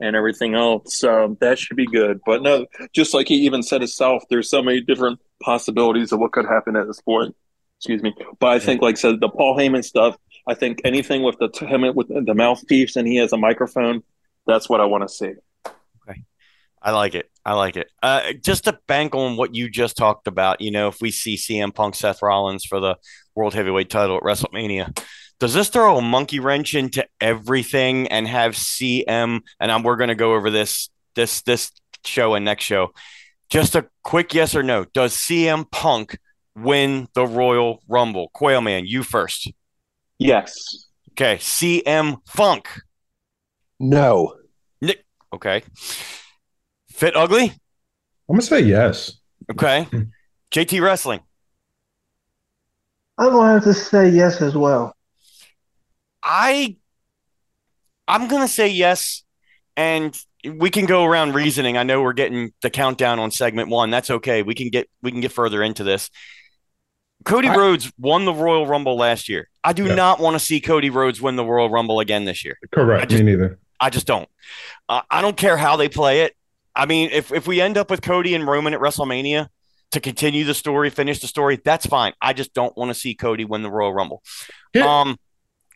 [0.00, 1.00] and everything else.
[1.00, 2.20] That should be good.
[2.24, 6.32] But no, just like he even said himself, there's so many different possibilities of what
[6.32, 7.34] could happen at this point.
[7.78, 8.14] Excuse me.
[8.40, 10.16] But I think, like I said, the Paul Heyman stuff,
[10.48, 14.02] I think anything with the him with the mouthpiece and he has a microphone,
[14.46, 15.32] that's what I want to see.
[16.08, 16.24] Okay,
[16.82, 17.30] I like it.
[17.44, 17.88] I like it.
[18.02, 21.36] Uh, just to bank on what you just talked about, you know, if we see
[21.36, 22.96] CM Punk, Seth Rollins for the
[23.38, 24.98] World Heavyweight title at WrestleMania,
[25.38, 29.42] does this throw a monkey wrench into everything and have CM?
[29.60, 31.70] And I'm, we're going to go over this this this
[32.04, 32.92] show and next show.
[33.48, 34.86] Just a quick yes or no.
[34.92, 36.18] Does CM Punk
[36.56, 38.28] win the Royal Rumble?
[38.34, 39.52] Quail Man, you first.
[40.18, 40.88] Yes.
[41.12, 41.36] Okay.
[41.36, 42.68] CM Funk.
[43.78, 44.34] No.
[44.82, 45.04] Nick.
[45.32, 45.62] Okay.
[46.90, 47.52] Fit ugly?
[48.28, 49.20] I'm gonna say yes.
[49.48, 49.86] Okay.
[50.50, 51.20] JT Wrestling.
[53.18, 54.94] I'm gonna have to say yes as well.
[56.22, 56.76] I
[58.06, 59.24] I'm gonna say yes,
[59.76, 61.76] and we can go around reasoning.
[61.76, 63.90] I know we're getting the countdown on segment one.
[63.90, 64.42] That's okay.
[64.42, 66.10] We can get we can get further into this.
[67.24, 69.48] Cody I, Rhodes won the Royal Rumble last year.
[69.64, 69.96] I do yeah.
[69.96, 72.56] not want to see Cody Rhodes win the Royal Rumble again this year.
[72.70, 73.10] Correct.
[73.10, 73.58] Just, Me neither.
[73.80, 74.28] I just don't.
[74.88, 76.36] Uh, I don't care how they play it.
[76.74, 79.48] I mean, if if we end up with Cody and Roman at WrestleMania
[79.92, 82.12] to continue the story, finish the story, that's fine.
[82.20, 84.22] I just don't want to see Cody win the Royal Rumble.
[84.86, 85.18] Um,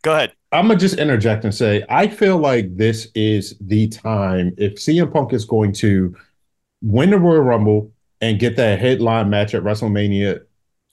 [0.02, 0.32] go ahead.
[0.52, 5.12] I'm gonna just interject and say I feel like this is the time if CM
[5.12, 6.14] Punk is going to
[6.82, 10.40] win the Royal Rumble and get that headline match at WrestleMania,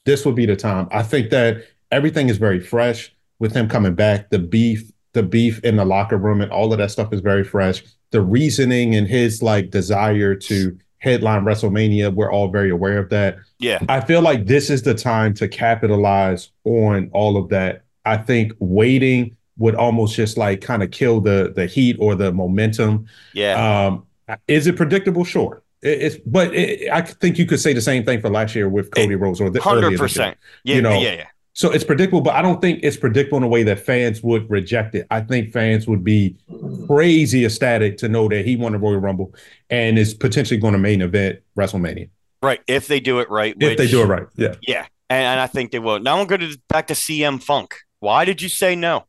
[0.06, 0.88] this would be the time.
[0.92, 4.30] I think that everything is very fresh with him coming back.
[4.30, 7.44] The beef, the beef in the locker room, and all of that stuff is very
[7.44, 13.10] fresh the reasoning and his like desire to headline WrestleMania, we're all very aware of
[13.10, 13.38] that.
[13.58, 13.80] Yeah.
[13.90, 17.84] I feel like this is the time to capitalize on all of that.
[18.06, 22.32] I think waiting would almost just like kind of kill the the heat or the
[22.32, 23.06] momentum.
[23.34, 23.88] Yeah.
[23.88, 25.24] Um, is it predictable?
[25.24, 25.62] Sure.
[25.82, 28.92] it's but it, I think you could say the same thing for last year with
[28.92, 30.38] Cody Rhodes or the hundred percent.
[30.64, 31.28] Yeah, you know, yeah, yeah.
[31.60, 34.50] So it's predictable, but I don't think it's predictable in a way that fans would
[34.50, 35.06] reject it.
[35.12, 36.38] I think fans would be
[36.88, 39.36] crazy ecstatic to know that he won the Royal Rumble
[39.70, 42.10] and is potentially going to main event WrestleMania.
[42.42, 43.58] Right, if they do it right.
[43.60, 46.00] If they do it right, yeah, yeah, and, and I think they will.
[46.00, 47.76] Now I'm going to back to CM Funk.
[48.00, 49.06] Why did you say no?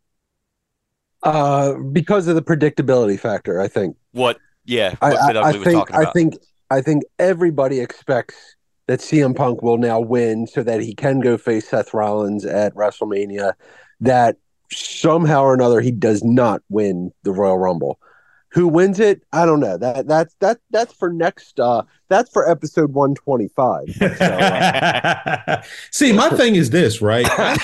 [1.23, 3.61] Uh, because of the predictability factor.
[3.61, 3.97] I think.
[4.11, 4.39] What?
[4.65, 5.95] Yeah, what I, I, I think.
[5.95, 6.35] I think.
[6.69, 8.57] I think everybody expects
[8.91, 12.75] that CM Punk will now win so that he can go face Seth Rollins at
[12.75, 13.53] WrestleMania.
[14.01, 14.37] That
[14.73, 18.01] somehow or another he does not win the Royal Rumble.
[18.49, 19.23] Who wins it?
[19.33, 19.79] I don't know.
[19.79, 21.61] That that's that that's for next.
[21.61, 23.85] uh That's for episode one twenty five.
[24.01, 27.27] So, uh, See, my thing is this, right?
[27.31, 27.59] I,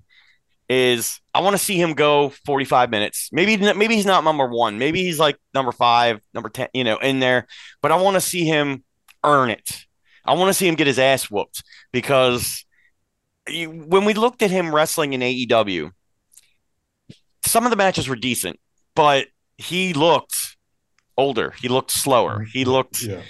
[0.68, 3.30] is I want to see him go 45 minutes.
[3.32, 4.80] Maybe maybe he's not number 1.
[4.80, 7.48] Maybe he's like number 5, number 10, you know, in there,
[7.82, 8.84] but I want to see him
[9.24, 9.86] earn it.
[10.26, 12.66] I want to see him get his ass whooped because
[13.48, 15.92] you, when we looked at him wrestling in AEW,
[17.46, 18.60] some of the matches were decent,
[18.96, 20.58] but he looked
[21.16, 21.54] older.
[21.62, 22.44] He looked slower.
[22.52, 23.22] He looked Yeah.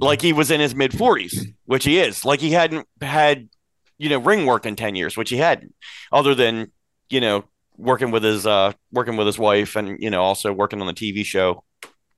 [0.00, 2.24] Like he was in his mid 40s, which he is.
[2.24, 3.48] Like he hadn't had,
[3.96, 5.74] you know, ring work in 10 years, which he hadn't,
[6.12, 6.72] other than,
[7.10, 7.44] you know,
[7.76, 10.92] working with his uh working with his wife and, you know, also working on the
[10.92, 11.64] TV show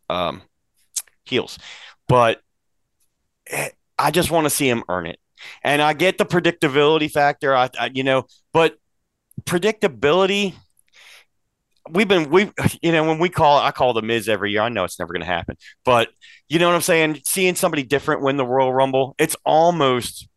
[0.08, 0.42] um
[1.24, 1.58] heels.
[2.08, 2.40] But
[3.48, 5.18] eh, I just want to see him earn it.
[5.62, 8.76] And I get the predictability factor, I, I you know, but
[9.44, 10.54] predictability
[11.88, 12.50] we've been we
[12.82, 14.62] you know when we call I call the Miz every year.
[14.62, 16.10] I know it's never going to happen, but
[16.48, 17.20] you know what I'm saying.
[17.26, 20.28] Seeing somebody different win the Royal Rumble, it's almost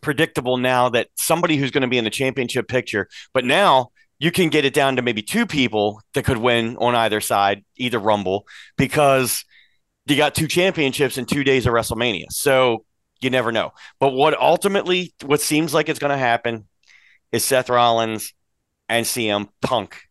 [0.00, 3.08] predictable now that somebody who's going to be in the championship picture.
[3.32, 6.94] But now you can get it down to maybe two people that could win on
[6.94, 8.46] either side, either Rumble,
[8.76, 9.44] because
[10.06, 12.26] you got two championships in two days of WrestleMania.
[12.30, 12.84] So
[13.20, 13.72] you never know.
[13.98, 16.68] But what ultimately, what seems like it's going to happen
[17.32, 18.32] is Seth Rollins
[18.88, 20.03] and CM Punk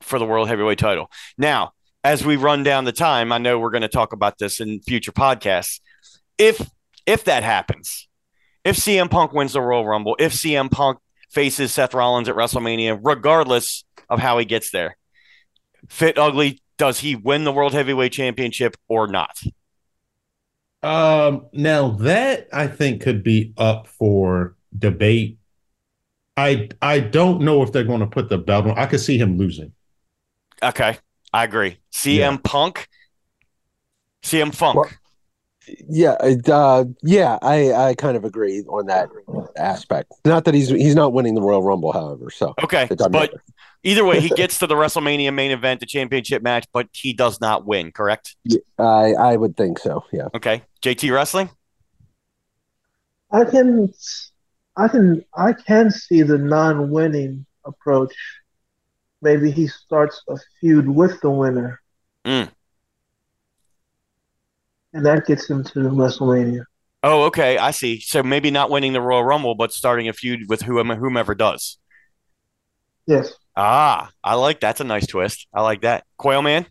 [0.00, 1.10] for the World Heavyweight title.
[1.36, 1.72] Now,
[2.04, 4.80] as we run down the time, I know we're going to talk about this in
[4.80, 5.80] future podcasts.
[6.36, 6.70] If
[7.06, 8.08] if that happens,
[8.64, 10.98] if CM Punk wins the Royal Rumble, if CM Punk
[11.30, 14.96] faces Seth Rollins at WrestleMania, regardless of how he gets there,
[15.88, 19.40] fit ugly, does he win the World Heavyweight Championship or not?
[20.82, 25.38] Um, now that I think could be up for debate.
[26.36, 28.78] I I don't know if they're going to put the belt on.
[28.78, 29.72] I could see him losing.
[30.62, 30.98] Okay,
[31.32, 31.78] I agree.
[31.92, 32.36] CM Yeah.
[32.42, 32.88] Punk,
[34.22, 34.76] CM Funk.
[34.76, 34.90] Well-
[35.86, 36.12] Yeah,
[36.50, 39.10] uh, yeah, I, I kind of agree on that
[39.58, 40.10] aspect.
[40.24, 42.30] Not that he's he's not winning the Royal Rumble, however.
[42.30, 43.42] So okay, but matter.
[43.82, 47.38] either way, he gets to the WrestleMania main event, the championship match, but he does
[47.42, 47.92] not win.
[47.92, 48.34] Correct?
[48.78, 50.04] I I would think so.
[50.10, 50.28] Yeah.
[50.34, 51.50] Okay, JT Wrestling.
[53.30, 53.92] I can,
[54.74, 58.14] I can, I can see the non-winning approach.
[59.20, 61.80] Maybe he starts a feud with the winner,
[62.24, 62.50] Mm.
[64.92, 66.64] and that gets him to WrestleMania.
[67.02, 68.00] Oh, okay, I see.
[68.00, 71.78] So maybe not winning the Royal Rumble, but starting a feud with whoever, whomever does.
[73.06, 75.48] Yes, Ah, I like that's a nice twist.
[75.52, 76.04] I like that.
[76.16, 76.66] Quail Man.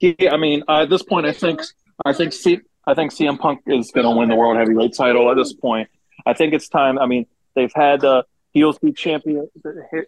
[0.00, 1.60] Yeah, I mean, uh, at this point, I think
[2.04, 5.30] I think C, I think CM Punk is going to win the world heavyweight title.
[5.30, 5.88] At this point,
[6.26, 6.98] I think it's time.
[6.98, 9.48] I mean, they've had uh, heels be champion,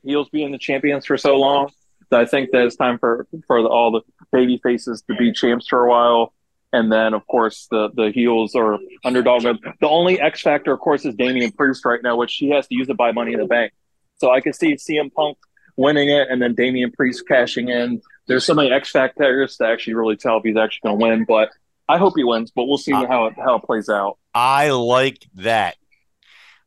[0.02, 1.70] heels being the champions for so long.
[2.11, 4.00] That I think that it's time for for the, all the
[4.32, 6.32] baby faces to be champs for a while.
[6.72, 9.42] And then, of course, the the heels are underdog.
[9.42, 12.74] The only X factor, of course, is Damian Priest right now, which he has to
[12.76, 13.72] use to buy Money in the Bank.
[14.18, 15.37] So I can see CM Punk
[15.76, 18.00] winning it, and then Damian Priest cashing in.
[18.28, 21.24] There's so many X factors to actually really tell if he's actually going to win.
[21.26, 21.50] But
[21.88, 22.50] I hope he wins.
[22.50, 24.18] But we'll see Uh, how it how it plays out.
[24.35, 25.76] I like that.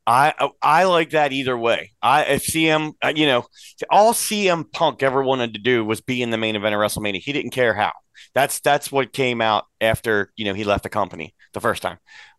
[0.07, 1.91] I I like that either way.
[2.01, 3.45] I if CM, uh, you know,
[3.89, 7.19] all CM Punk ever wanted to do was be in the main event of WrestleMania.
[7.19, 7.91] He didn't care how.
[8.33, 11.97] That's that's what came out after you know he left the company the first time.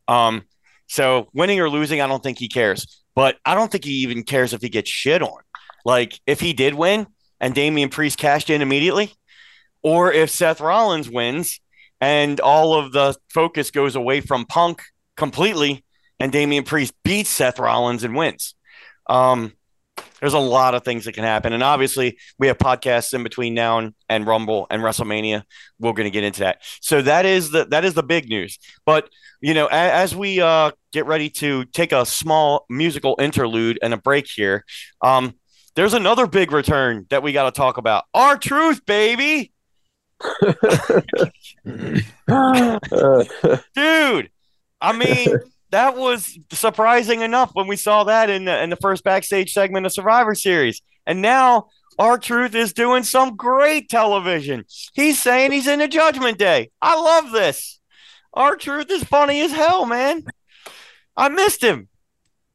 [0.09, 0.43] Um,
[0.89, 3.03] so winning or losing, I don't think he cares.
[3.15, 5.41] But I don't think he even cares if he gets shit on.
[5.85, 7.07] Like if he did win
[7.41, 9.15] and Damian Priest cashed in immediately,
[9.83, 11.61] or if Seth Rollins wins
[12.01, 14.83] and all of the focus goes away from Punk
[15.17, 15.85] completely
[16.21, 18.55] and Damian Priest beats Seth Rollins and wins.
[19.09, 19.55] Um,
[20.21, 21.53] there's a lot of things that can happen.
[21.53, 25.43] And obviously, we have podcasts in between now and, and Rumble and WrestleMania.
[25.79, 26.59] We're going to get into that.
[26.81, 28.59] So that is the that is the big news.
[28.85, 29.09] But
[29.41, 33.95] you know, a, as we uh, get ready to take a small musical interlude and
[33.95, 34.65] a break here,
[35.01, 35.35] um,
[35.75, 38.05] there's another big return that we got to talk about.
[38.13, 39.53] R Truth, baby,
[43.75, 44.31] dude.
[44.83, 45.29] I mean,
[45.71, 49.87] that was surprising enough when we saw that in the, in the first backstage segment
[49.87, 51.69] of Survivor Series, and now
[51.99, 54.65] R Truth is doing some great television.
[54.95, 56.71] He's saying he's in the Judgment Day.
[56.81, 57.79] I love this.
[58.33, 60.25] R Truth is funny as hell, man.
[61.17, 61.89] I missed him.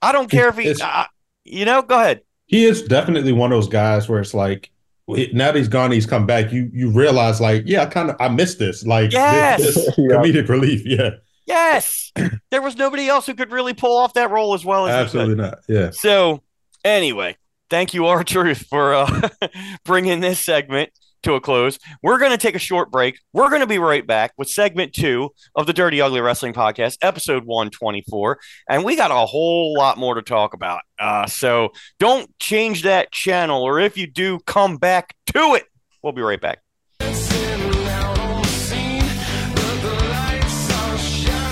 [0.01, 1.07] I don't care if he, I,
[1.43, 1.82] you know.
[1.82, 2.22] Go ahead.
[2.47, 4.72] He is definitely one of those guys where it's like
[5.07, 6.51] now that he's gone, he's come back.
[6.51, 8.86] You you realize like, yeah, I kind of I missed this.
[8.86, 9.61] Like Yes.
[9.61, 10.05] this, this Yeah.
[10.16, 10.82] comedic relief.
[10.86, 11.11] Yeah,
[11.45, 12.11] Yes,
[12.51, 15.35] there was nobody else who could really pull off that role as well as absolutely
[15.35, 15.59] not.
[15.67, 15.91] Yeah.
[15.91, 16.41] So,
[16.83, 17.37] anyway,
[17.69, 19.29] thank you, R Truth, for uh,
[19.85, 20.89] bringing this segment
[21.23, 21.79] to a close.
[22.03, 23.19] We're going to take a short break.
[23.33, 26.97] We're going to be right back with segment two of the Dirty Ugly Wrestling Podcast,
[27.01, 28.39] episode 124.
[28.69, 30.81] And we got a whole lot more to talk about.
[30.99, 31.69] Uh, so,
[31.99, 35.65] don't change that channel, or if you do, come back to it.
[36.01, 36.59] We'll be right back.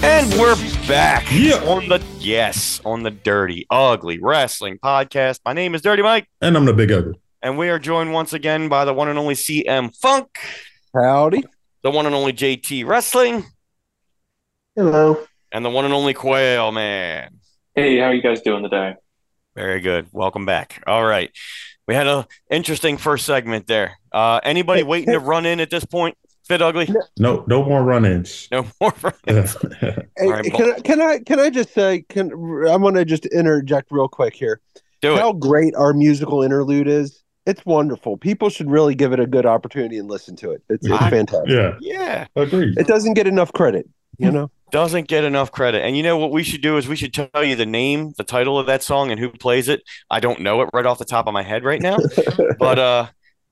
[0.03, 0.55] And we're
[0.87, 1.55] back Yeah.
[1.65, 5.39] on the yes on the Dirty Ugly Wrestling Podcast.
[5.45, 7.19] My name is Dirty Mike, And I'm the big ugly.
[7.41, 10.27] and we are joined once again by the one and only CM Funk,
[10.93, 11.43] Howdy.
[11.83, 13.45] the one and only JT Wrestling,
[14.75, 15.25] Hello.
[15.51, 17.39] and the one and only Quail Man.
[17.75, 18.95] Hey, how are you guys doing today?
[19.55, 20.07] Very good.
[20.11, 20.83] Welcome back.
[20.85, 21.31] All right,
[21.87, 23.93] we had an interesting first segment there.
[24.11, 26.17] Uh, anybody waiting to run in at this point?
[26.47, 26.89] Fit ugly?
[27.17, 28.47] No, no more run-ins.
[28.51, 28.93] No more.
[29.27, 29.47] Yeah.
[29.81, 32.31] Hey, All right, can, I, can I can I just say can
[32.67, 34.61] I want to just interject real quick here?
[35.01, 35.39] Do How it.
[35.39, 37.23] great our musical interlude is!
[37.45, 38.15] It's wonderful.
[38.17, 40.61] People should really give it a good opportunity and listen to it.
[40.69, 41.49] It's, it's I- fantastic.
[41.49, 42.27] yeah, Yeah.
[42.35, 42.77] agreed.
[42.77, 44.49] It doesn't get enough credit, you know.
[44.71, 45.83] doesn't get enough credit.
[45.83, 48.23] And you know what we should do is we should tell you the name, the
[48.23, 49.81] title of that song, and who plays it.
[50.09, 51.97] I don't know it right off the top of my head right now,
[52.59, 53.07] but uh,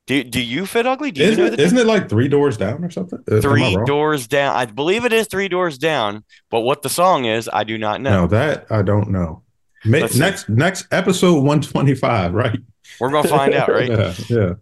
[0.08, 1.12] do do you fit ugly?
[1.12, 3.20] Do you Isn't know it, isn't it like three doors down or something?
[3.42, 4.56] Three doors down?
[4.56, 8.02] I believe it is three doors down, but what the song is, I do not
[8.02, 8.22] know.
[8.22, 9.44] No, that I don't know.
[9.86, 10.20] Let's see.
[10.20, 12.60] next next episode 125, right?
[13.00, 13.90] We're gonna find out, right?
[13.90, 14.54] Yeah, yeah.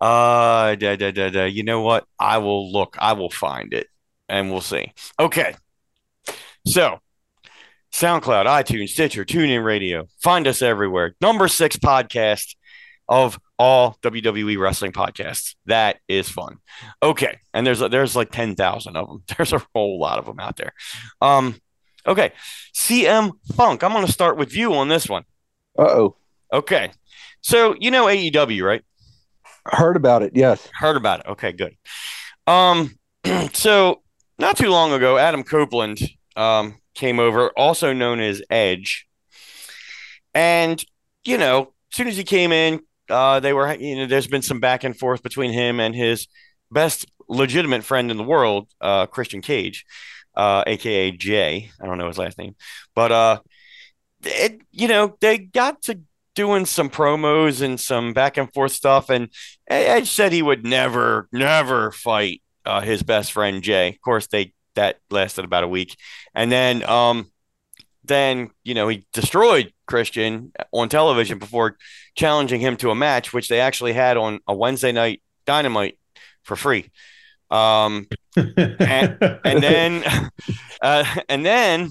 [0.00, 1.44] Uh, da, da, da, da.
[1.44, 2.04] You know what?
[2.18, 2.96] I will look.
[2.98, 3.88] I will find it,
[4.28, 4.92] and we'll see.
[5.18, 5.54] Okay.
[6.66, 7.00] So,
[7.92, 10.06] SoundCloud, iTunes, Stitcher, TuneIn Radio.
[10.20, 11.14] Find us everywhere.
[11.20, 12.54] Number six podcast
[13.08, 15.54] of all WWE wrestling podcasts.
[15.66, 16.58] That is fun.
[17.02, 19.22] Okay, and there's there's like ten thousand of them.
[19.36, 20.72] There's a whole lot of them out there.
[21.20, 21.56] Um.
[22.06, 22.32] Okay,
[22.74, 23.82] CM Funk.
[23.82, 25.24] I'm going to start with you on this one.
[25.78, 26.16] Uh oh.
[26.52, 26.90] Okay,
[27.42, 28.82] so you know AEW, right?
[29.66, 30.32] Heard about it?
[30.34, 30.66] Yes.
[30.72, 31.26] Heard about it.
[31.26, 31.76] Okay, good.
[32.46, 32.98] Um,
[33.52, 34.02] so
[34.38, 36.00] not too long ago, Adam Copeland
[36.36, 39.06] um came over, also known as Edge,
[40.34, 40.82] and
[41.24, 44.42] you know, as soon as he came in, uh, they were you know, there's been
[44.42, 46.26] some back and forth between him and his
[46.70, 49.84] best legitimate friend in the world, uh, Christian Cage,
[50.34, 51.70] uh, aka Jay.
[51.80, 52.56] I don't know his last name,
[52.94, 53.40] but uh,
[54.24, 56.00] it you know they got to
[56.34, 59.28] doing some promos and some back and forth stuff, and
[59.66, 63.88] Edge said he would never, never fight uh, his best friend Jay.
[63.88, 65.96] Of course, they that lasted about a week,
[66.34, 67.30] and then um,
[68.04, 71.76] then you know he destroyed Christian on television before
[72.14, 75.98] challenging him to a match, which they actually had on a Wednesday night Dynamite
[76.44, 76.90] for free.
[77.50, 80.04] Um, and then
[80.82, 81.90] uh, and then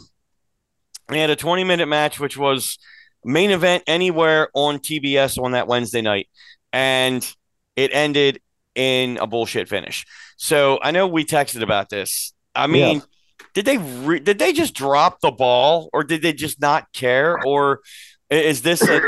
[1.10, 2.78] we had a 20 minute match which was
[3.26, 6.30] main event anywhere on TBS on that Wednesday night
[6.72, 7.36] and
[7.76, 8.40] it ended
[8.76, 10.06] in a bullshit finish.
[10.38, 12.34] So I know we texted about this.
[12.54, 13.02] I mean,
[13.58, 17.40] did they re- did they just drop the ball or did they just not care
[17.44, 17.80] or
[18.30, 19.02] is this a,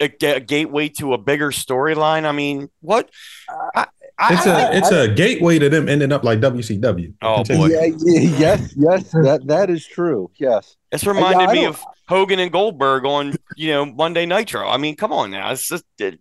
[0.00, 2.24] a, a gateway to a bigger storyline?
[2.24, 3.10] I mean, what
[3.50, 3.86] uh, I,
[4.18, 7.12] I, it's a it's a gateway to them ending up like WCW.
[7.20, 7.66] Oh, boy.
[7.66, 10.30] Yeah, yeah, yes, yes, that that is true.
[10.36, 10.74] Yes.
[10.90, 11.78] it's reminded I me of
[12.08, 14.66] Hogan and Goldberg on, you know, Monday Nitro.
[14.66, 15.52] I mean, come on now.
[15.52, 16.18] It's just it,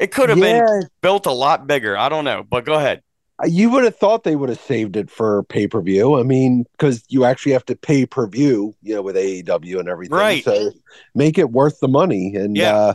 [0.00, 1.96] it could have been built a lot bigger.
[1.96, 3.02] I don't know, but go ahead.
[3.46, 6.18] You would have thought they would have saved it for pay per view.
[6.18, 9.88] I mean, because you actually have to pay per view, you know, with AEW and
[9.88, 10.16] everything.
[10.16, 10.44] Right.
[10.44, 10.72] So
[11.14, 12.34] make it worth the money.
[12.34, 12.74] And Yeah.
[12.74, 12.94] uh,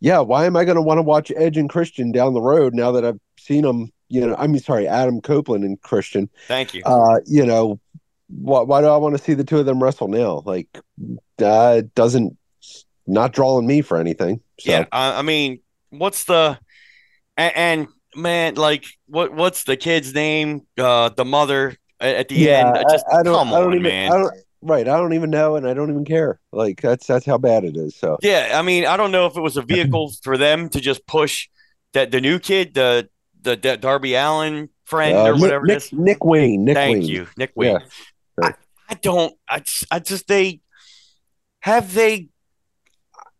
[0.00, 2.74] yeah, why am I going to want to watch Edge and Christian down the road
[2.74, 3.92] now that I've seen them?
[4.08, 6.30] You know, I mean, sorry, Adam Copeland and Christian.
[6.46, 6.82] Thank you.
[6.84, 7.78] Uh, you know,
[8.28, 10.42] why, why do I want to see the two of them wrestle now?
[10.44, 10.68] Like,
[11.40, 12.36] uh, it doesn't
[13.06, 14.40] not drawing me for anything.
[14.60, 14.70] So.
[14.70, 15.60] Yeah, I, I mean,
[15.90, 16.58] what's the
[17.36, 20.66] and, and man, like what what's the kid's name?
[20.78, 22.76] Uh, the mother at, the end.
[22.76, 24.12] I Just I, I don't, come I don't on, even, man.
[24.12, 24.88] I don't, right.
[24.88, 26.40] I don't even know, and I don't even care.
[26.52, 27.96] Like that's that's how bad it is.
[27.96, 30.80] So Yeah, I mean, I don't know if it was a vehicle for them to
[30.80, 31.48] just push
[31.92, 33.08] that the new kid, the
[33.40, 35.92] the, the Darby Allin friend Uh, or whatever Nick, is.
[35.92, 36.64] Nick Wayne.
[36.64, 37.08] Nick Thank Wayne.
[37.08, 37.80] you, Nick Wayne.
[38.40, 38.48] Yeah.
[38.48, 38.54] I,
[38.90, 39.34] I don't.
[39.48, 40.60] I just, I just they
[41.60, 42.28] have they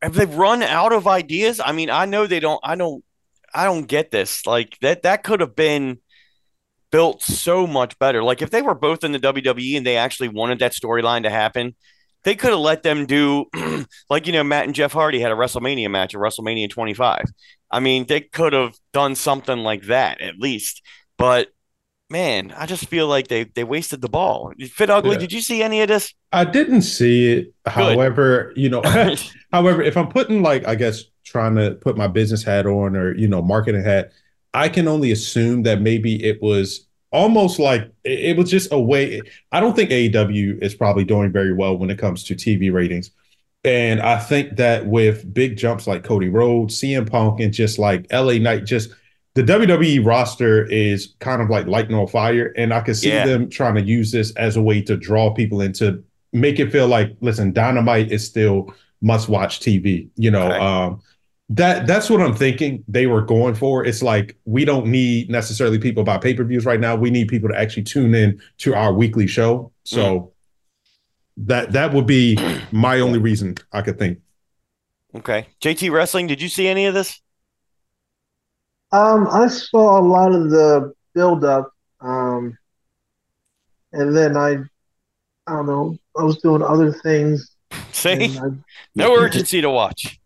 [0.02, 1.60] have they run out of ideas.
[1.64, 2.60] I mean, I know they don't.
[2.62, 3.02] I don't.
[3.54, 4.46] I don't get this.
[4.46, 5.02] Like that.
[5.02, 5.98] That could have been
[6.90, 8.22] built so much better.
[8.22, 11.30] Like if they were both in the WWE and they actually wanted that storyline to
[11.30, 11.74] happen,
[12.24, 13.46] they could have let them do
[14.10, 17.24] like you know Matt and Jeff Hardy had a WrestleMania match at WrestleMania 25.
[17.70, 20.82] I mean, they could have done something like that at least.
[21.16, 21.48] But
[22.10, 24.52] man, I just feel like they they wasted the ball.
[24.70, 25.12] Fit ugly.
[25.12, 25.18] Yeah.
[25.18, 26.14] Did you see any of this?
[26.32, 27.54] I didn't see it.
[27.64, 27.72] Good.
[27.72, 28.82] However, you know,
[29.52, 33.14] however, if I'm putting like I guess trying to put my business hat on or
[33.16, 34.12] you know marketing hat,
[34.54, 39.20] I can only assume that maybe it was almost like it was just a way.
[39.52, 43.10] I don't think AEW is probably doing very well when it comes to TV ratings.
[43.64, 48.06] And I think that with big jumps like Cody Rhodes, CM Punk, and just like
[48.12, 48.90] LA Knight, just
[49.38, 52.52] the WWE roster is kind of like lighting on fire.
[52.56, 53.24] And I can see yeah.
[53.24, 56.88] them trying to use this as a way to draw people into make it feel
[56.88, 60.08] like, listen, Dynamite is still must watch TV.
[60.16, 60.58] You know, okay.
[60.58, 61.00] um,
[61.50, 63.84] that that's what I'm thinking they were going for.
[63.84, 66.96] It's like we don't need necessarily people buy pay-per-views right now.
[66.96, 69.70] We need people to actually tune in to our weekly show.
[69.84, 70.30] So mm.
[71.46, 72.36] that that would be
[72.72, 74.18] my only reason I could think.
[75.14, 75.46] Okay.
[75.60, 77.20] JT Wrestling, did you see any of this?
[78.90, 81.72] Um, I saw a lot of the build up.
[82.00, 82.56] Um
[83.92, 84.58] and then I
[85.46, 87.56] I don't know, I was doing other things.
[87.92, 88.38] See?
[88.38, 88.50] I,
[88.94, 90.18] no urgency to watch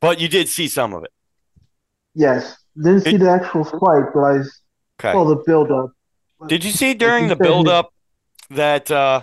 [0.00, 1.12] but you did see some of it.
[2.14, 4.32] Yes, didn't see the actual fight, but I
[4.98, 5.12] okay.
[5.12, 5.92] saw the build up.
[6.48, 7.92] Did you see during the build up
[8.50, 9.22] that uh,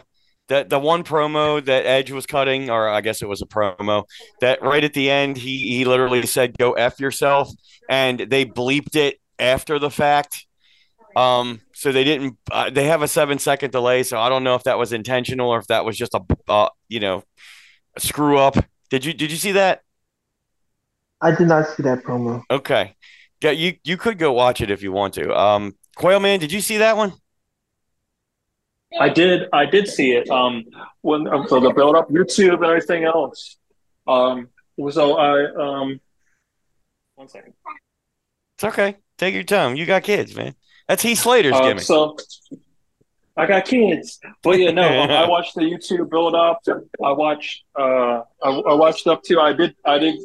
[0.50, 4.06] that the one promo that Edge was cutting, or I guess it was a promo
[4.42, 7.50] that right at the end he he literally said "Go f yourself,"
[7.90, 10.46] and they bleeped it after the fact.
[11.16, 12.38] Um, so they didn't.
[12.52, 15.50] Uh, they have a seven second delay, so I don't know if that was intentional
[15.50, 17.24] or if that was just a uh, you know
[17.98, 18.56] screw up.
[18.90, 19.82] Did you did you see that?
[21.22, 22.44] I did not see that promo.
[22.50, 22.96] Okay.
[23.42, 25.36] Yeah, you you could go watch it if you want to.
[25.36, 27.14] Um Quail Man, did you see that one?
[29.00, 29.50] I did.
[29.54, 30.30] I did see it.
[30.30, 30.66] Um,
[31.02, 33.58] when um, so the build up YouTube and everything else.
[34.08, 34.50] Um,
[34.92, 36.00] so I um,
[37.16, 37.54] one second.
[38.56, 38.98] It's okay.
[39.18, 39.76] Take your time.
[39.76, 40.56] You got kids, man.
[40.88, 41.84] That's Heath Slater's uh, gimmick.
[41.84, 42.18] So
[43.38, 44.20] I got kids.
[44.42, 46.62] But yeah, no, I watched the YouTube build up.
[47.04, 49.40] I watched, uh, I, I, watched up to.
[49.40, 50.20] I did, I did,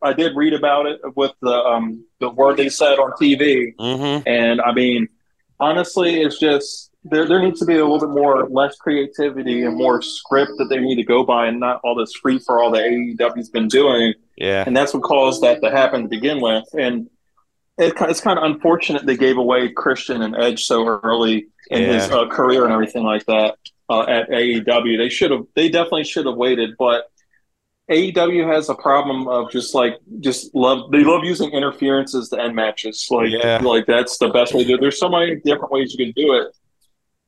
[0.00, 4.28] I did read about it with the um the word they said on TV, mm-hmm.
[4.28, 5.08] and I mean,
[5.58, 7.26] honestly, it's just there.
[7.26, 10.78] There needs to be a little bit more less creativity and more script that they
[10.78, 14.14] need to go by, and not all this free for all that AEW's been doing.
[14.36, 17.08] Yeah, and that's what caused that to happen to begin with, and.
[17.78, 21.92] It, it's kind of unfortunate they gave away Christian and Edge so early in yeah.
[21.94, 23.56] his uh, career and everything like that
[23.88, 24.98] uh, at AEW.
[24.98, 25.46] They should have.
[25.56, 27.08] They definitely should have waited, but.
[27.90, 32.54] AEW has a problem of just like just love they love using interferences to end
[32.54, 33.06] matches.
[33.10, 33.58] Like yeah.
[33.58, 34.80] like that's the best way to do it.
[34.80, 36.54] There's so many different ways you can do it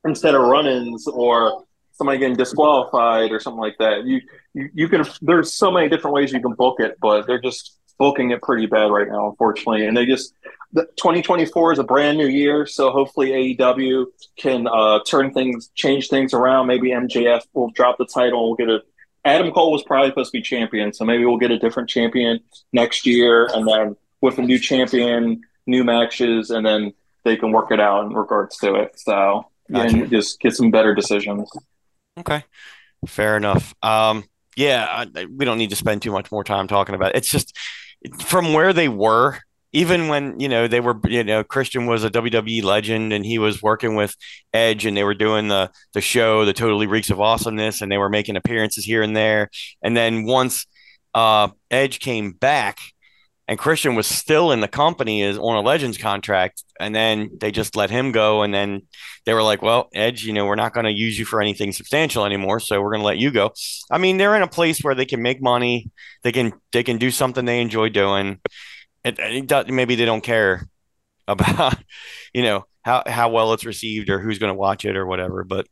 [0.05, 4.05] instead of run-ins or somebody getting disqualified or something like that.
[4.05, 4.21] You
[4.53, 7.79] you, you can there's so many different ways you can book it, but they're just
[7.97, 9.85] booking it pretty bad right now, unfortunately.
[9.85, 10.33] And they just
[10.73, 14.05] the 2024 is a brand new year, so hopefully AEW
[14.37, 16.67] can uh, turn things, change things around.
[16.67, 18.47] Maybe MJF will drop the title.
[18.47, 18.81] We'll get a.
[19.23, 22.41] Adam Cole was probably supposed to be champion, so maybe we'll get a different champion
[22.73, 26.93] next year, and then with a new champion, new matches, and then
[27.23, 28.99] they can work it out in regards to it.
[28.99, 29.95] So gotcha.
[29.95, 31.49] and just get some better decisions.
[32.19, 32.43] Okay,
[33.07, 33.73] fair enough.
[33.81, 34.23] Um,
[34.55, 34.85] yeah,
[35.15, 37.17] I, we don't need to spend too much more time talking about it.
[37.17, 37.57] It's just
[38.21, 39.39] from where they were
[39.75, 43.37] even when you know they were you know Christian was a WWE legend and he
[43.37, 44.15] was working with
[44.53, 47.97] Edge and they were doing the the show the Totally Reeks of Awesomeness and they
[47.97, 49.49] were making appearances here and there
[49.81, 50.65] and then once
[51.13, 52.79] uh, Edge came back
[53.47, 56.63] and Christian was still in the company as on a Legends contract.
[56.79, 58.41] And then they just let him go.
[58.41, 58.81] And then
[59.25, 61.71] they were like well Edge you know we're not going to use you for anything
[61.71, 62.59] substantial anymore.
[62.59, 63.53] So we're going to let you go.
[63.91, 65.91] I mean they're in a place where they can make money.
[66.23, 68.39] They can they can do something they enjoy doing.
[69.03, 70.67] It, it maybe they don't care
[71.27, 71.77] about
[72.33, 75.43] you know how how well it's received or who's going to watch it or whatever.
[75.43, 75.67] But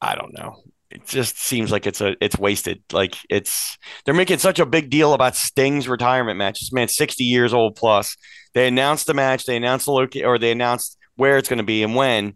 [0.00, 0.56] i don't know
[0.96, 2.82] it just seems like it's a it's wasted.
[2.90, 6.60] Like it's they're making such a big deal about sting's retirement match.
[6.60, 8.16] This man's 60 years old plus.
[8.54, 11.64] They announced the match they announced the location or they announced where it's going to
[11.64, 12.34] be and when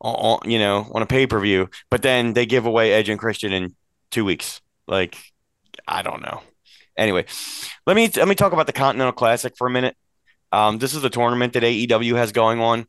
[0.00, 3.74] on, you know on a pay-per-view but then they give away edge and christian in
[4.10, 4.62] two weeks.
[4.86, 5.18] Like
[5.86, 6.40] i don't know.
[6.96, 7.26] Anyway,
[7.86, 9.96] let me let me talk about the Continental Classic for a minute.
[10.50, 12.86] Um, this is the tournament that AEW has going on,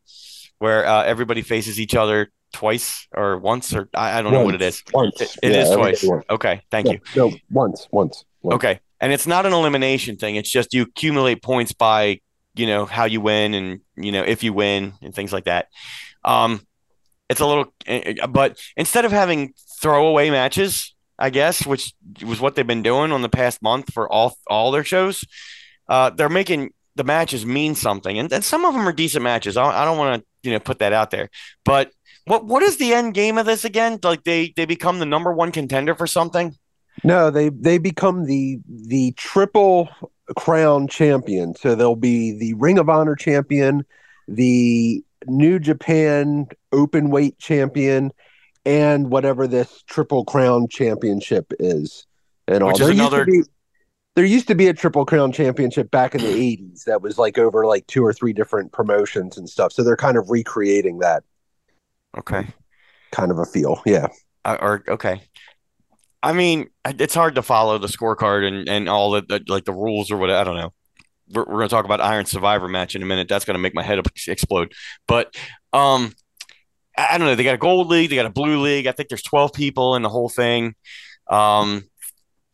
[0.60, 4.46] where uh, everybody faces each other twice or once or I, I don't once, know
[4.46, 4.84] what it is.
[4.94, 6.06] Once, it, it yeah, is twice.
[6.30, 7.00] Okay, thank you.
[7.16, 8.56] No, once, once, once.
[8.56, 10.36] Okay, and it's not an elimination thing.
[10.36, 12.22] It's just you accumulate points by
[12.56, 15.68] you know how you win and you know if you win and things like that.
[16.24, 16.62] Um,
[17.30, 21.94] it's a little, eh, eh, but instead of having throwaway matches, I guess, which
[22.26, 25.24] was what they've been doing on the past month for all all their shows,
[25.88, 29.58] uh, they're making the matches mean something, and, and some of them are decent matches.
[29.58, 31.30] I, I don't want to you know put that out there,
[31.64, 31.92] but
[32.30, 34.00] what what is the end game of this again?
[34.04, 36.56] Like they they become the number one contender for something?
[37.04, 39.90] No, they they become the the triple
[40.38, 41.56] crown champion.
[41.56, 43.84] So they'll be the Ring of Honor champion,
[44.28, 48.12] the New Japan open weight champion,
[48.64, 52.06] and whatever this triple crown championship is.
[52.48, 53.54] And all Which is there another- used be
[54.16, 57.38] there used to be a triple crown championship back in the 80s that was like
[57.40, 59.72] over like two or three different promotions and stuff.
[59.72, 61.24] So they're kind of recreating that
[62.18, 62.48] Okay.
[63.12, 63.82] kind of a feel.
[63.86, 64.08] Yeah.
[64.46, 65.22] Uh, or okay.
[66.22, 69.74] I mean, it's hard to follow the scorecard and, and all the, the like the
[69.74, 70.74] rules or what I don't know.
[71.32, 73.28] We're, we're going to talk about Iron Survivor match in a minute.
[73.28, 74.74] That's going to make my head explode.
[75.08, 75.34] But
[75.72, 76.14] um,
[76.98, 77.36] I don't know.
[77.36, 78.10] They got a gold league.
[78.10, 78.88] They got a blue league.
[78.88, 80.76] I think there's 12 people in the whole thing.
[81.30, 81.84] Um,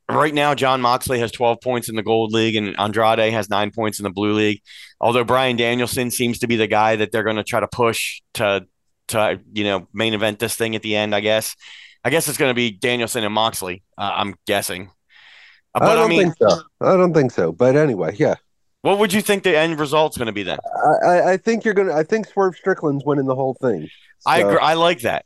[0.09, 3.71] right now, Jon Moxley has 12 points in the gold league, and Andrade has nine
[3.71, 4.61] points in the blue league.
[5.01, 8.21] Although Bryan Danielson seems to be the guy that they're going to try to push
[8.35, 8.67] to
[9.09, 11.13] to you know main event this thing at the end.
[11.15, 11.55] I guess.
[12.03, 13.81] I guess it's going to be Danielson and Moxley.
[13.97, 14.91] Uh, I'm guessing.
[15.73, 16.61] Uh, I But I, don't mean, think so.
[16.79, 17.51] I don't think so.
[17.51, 18.35] But anyway, yeah.
[18.83, 20.59] what would you think the end result's going to be then?
[21.03, 21.95] I, I- think you're gonna.
[21.95, 23.89] I think Swerve Strickland's winning the whole thing.
[24.25, 24.59] I agree.
[24.61, 25.25] I like that.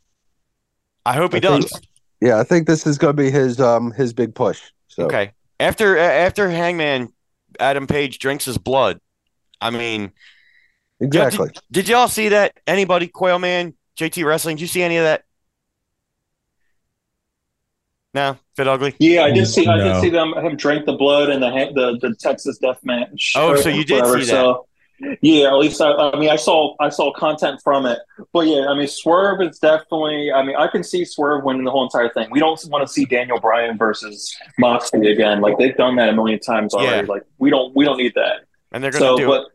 [1.04, 1.80] I hope he I think- does.
[2.22, 4.60] Yeah, I think this is gonna be his um his big push.
[4.88, 5.32] So Okay.
[5.58, 7.12] After after Hangman
[7.58, 9.00] Adam Page drinks his blood.
[9.60, 10.12] I mean,
[11.00, 11.50] exactly.
[11.70, 12.58] did y'all see that?
[12.66, 13.08] Anybody?
[13.08, 14.56] Quail Man, JT Wrestling.
[14.56, 15.24] Did you see any of that?
[18.12, 18.96] No, Fit Ugly.
[18.98, 19.66] Yeah, I did see.
[19.66, 23.34] I did see them him drink the blood in the the, the Texas Death Match.
[23.36, 24.66] Oh, so you did whatever, see So,
[25.22, 28.00] yeah, at least I, I mean, I saw I saw content from it.
[28.32, 30.32] But yeah, I mean, Swerve is definitely.
[30.32, 32.28] I mean, I can see Swerve winning the whole entire thing.
[32.32, 35.40] We don't want to see Daniel Bryan versus Moxley again.
[35.40, 37.06] Like they've done that a million times already.
[37.06, 37.12] Yeah.
[37.12, 38.40] Like we don't we don't need that.
[38.72, 39.48] And they're going to So, do but it.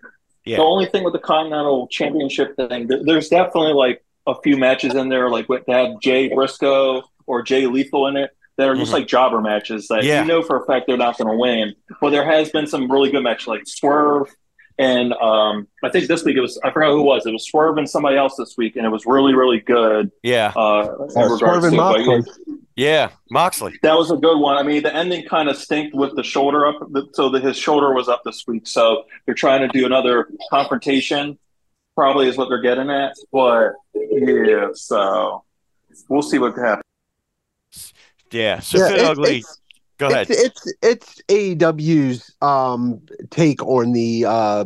[0.45, 0.57] Yeah.
[0.57, 5.09] the only thing with the Continental Championship thing, there's definitely like a few matches in
[5.09, 8.91] there, like with that had Jay Briscoe or Jay Lethal in it, that are just
[8.91, 8.95] Mhm.
[8.95, 10.21] like jobber matches that Yeah.
[10.21, 11.73] you know for a fact they're not going to win.
[11.99, 14.29] But there has been some really good matches, like Swerve
[14.77, 17.25] and um, I think this week it was I forgot who it was.
[17.25, 20.11] It was Swerve and somebody else this week, and it was really really good.
[20.21, 20.51] Yeah.
[20.55, 21.77] Uh, in Uh, Swerve and to it.
[21.77, 22.33] But, yeah, Moxley.
[22.75, 23.11] Yeah.
[23.31, 23.77] Moxley.
[23.83, 24.57] that was a good one.
[24.57, 26.75] I mean, the ending kind of stinked with the shoulder up,
[27.13, 28.67] so that his shoulder was up this week.
[28.67, 31.37] So they're trying to do another confrontation,
[31.95, 33.13] probably is what they're getting at.
[33.31, 35.43] But yeah, so
[36.09, 37.93] we'll see what happens.
[38.31, 38.59] Yeah.
[38.59, 39.29] So Yeah, Fit it- Ugly.
[39.37, 39.59] it's-
[39.97, 40.27] Go ahead.
[40.29, 42.99] It's it's it's AEW's um
[43.29, 44.65] take on the uh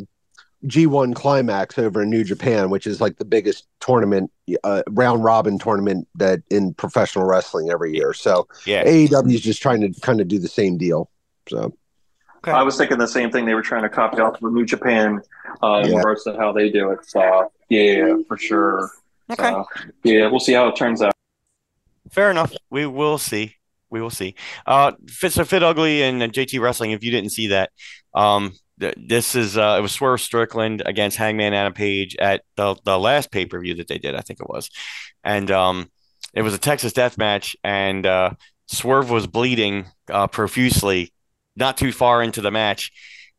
[0.65, 4.31] G1 climax over in New Japan, which is like the biggest tournament,
[4.63, 8.13] uh, round robin tournament that in professional wrestling every year.
[8.13, 8.83] So Yeah.
[8.83, 11.09] AEW is just trying to kind of do the same deal.
[11.47, 11.73] So
[12.39, 12.51] Okay.
[12.51, 13.45] I was thinking the same thing.
[13.45, 15.19] They were trying to copy off of New Japan
[15.61, 16.99] uh, in regards to how they do it.
[17.05, 18.89] So yeah, for sure.
[19.31, 19.49] Okay.
[19.49, 19.65] So,
[20.03, 21.13] yeah, we'll see how it turns out.
[22.11, 22.53] Fair enough.
[22.69, 23.55] We will see.
[23.89, 24.35] We will see.
[24.65, 26.91] Uh, Fit, so Fit Ugly and uh, JT Wrestling.
[26.91, 27.71] If you didn't see that,
[28.13, 28.59] um, th-
[28.97, 33.31] this is uh, it was Swerve Strickland against Hangman Adam Page at the the last
[33.31, 34.15] pay per view that they did.
[34.15, 34.69] I think it was,
[35.23, 35.91] and um,
[36.33, 38.31] it was a Texas Death Match, and uh,
[38.67, 41.13] Swerve was bleeding uh, profusely,
[41.55, 42.91] not too far into the match,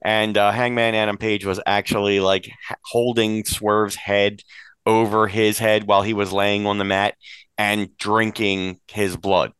[0.03, 2.51] and uh, Hangman Adam Page was actually like
[2.84, 4.43] holding Swerve's head
[4.86, 7.14] over his head while he was laying on the mat
[7.59, 9.53] and drinking his blood.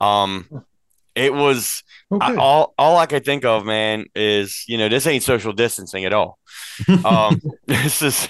[0.00, 0.48] Um,
[1.14, 1.82] it was
[2.12, 2.26] Okay.
[2.26, 6.04] I, all all I could think of, man, is you know this ain't social distancing
[6.04, 6.38] at all.
[7.04, 8.28] Um, this is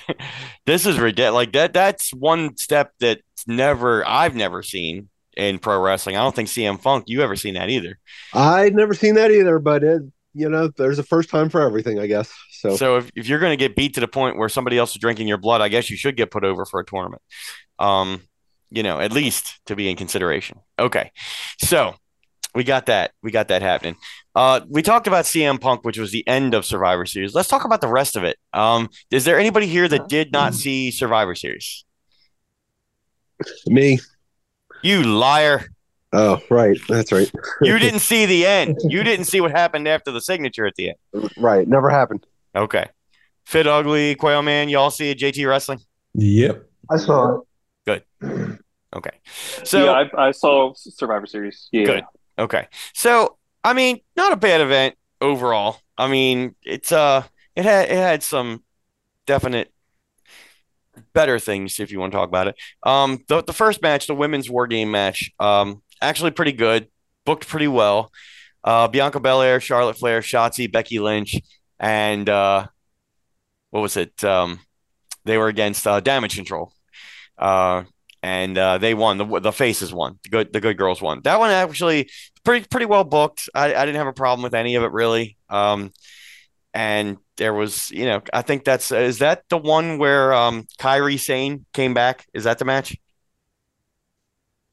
[0.67, 1.35] this is ridiculous.
[1.35, 1.73] Like that.
[1.73, 6.17] That's one step that's never I've never seen in pro wrestling.
[6.17, 7.99] I don't think CM Funk you ever seen that either.
[8.35, 10.03] I'd never seen that either, but it,
[10.33, 12.33] you know, there's a first time for everything, I guess.
[12.51, 14.93] So, So if, if you're going to get beat to the point where somebody else
[14.93, 17.23] is drinking your blood, I guess you should get put over for a tournament.
[17.81, 18.23] Um,
[18.71, 20.61] you know, at least to be in consideration.
[20.79, 21.11] Okay.
[21.59, 21.97] So
[22.55, 23.13] we got that.
[23.23, 23.97] We got that happening.
[24.35, 27.35] Uh, we talked about CM Punk, which was the end of Survivor Series.
[27.35, 28.39] Let's talk about the rest of it.
[28.53, 31.85] Um, is there anybody here that did not see Survivor Series?
[33.67, 33.99] me.
[34.83, 35.67] You liar.
[36.13, 36.79] Oh, right.
[36.89, 37.31] That's right.
[37.63, 38.79] You didn't see the end.
[38.85, 41.31] You didn't see what happened after the signature at the end.
[41.39, 41.67] Right.
[41.67, 42.27] Never happened.
[42.55, 42.87] Okay.
[43.45, 45.19] Fit Ugly, Quail Man, y'all see it?
[45.19, 45.81] JT Wrestling?
[46.15, 46.69] Yep.
[46.91, 48.05] I saw it.
[48.21, 48.59] Good.
[48.95, 49.11] Okay.
[49.65, 51.69] So yeah, I, I saw Survivor Series.
[51.73, 51.85] Yeah.
[51.85, 52.05] Good.
[52.39, 52.67] Okay.
[52.95, 55.79] So, I mean, not a bad event overall.
[55.97, 57.25] I mean, it's uh
[57.55, 58.63] it had it had some
[59.27, 59.73] definite
[61.15, 62.57] better things if you want to talk about it.
[62.83, 66.89] Um, the the first match, the women's war game match, um, actually pretty good,
[67.25, 68.11] booked pretty well.
[68.65, 71.37] Uh, Bianca Belair, Charlotte Flair, Shotzi, Becky Lynch,
[71.81, 72.67] and uh,
[73.71, 74.23] what was it?
[74.25, 74.61] Um,
[75.25, 76.73] they were against uh, Damage Control,
[77.39, 77.85] uh,
[78.23, 79.19] and uh, they won.
[79.19, 80.19] The the faces won.
[80.23, 81.21] The good the good girls won.
[81.23, 82.11] That one actually
[82.45, 83.49] pretty pretty well booked.
[83.55, 85.37] I, I didn't have a problem with any of it really.
[85.49, 85.93] Um,
[86.75, 91.19] and there was, you know, I think that's is that the one where um Kairi
[91.19, 92.27] Sane came back?
[92.33, 92.97] Is that the match?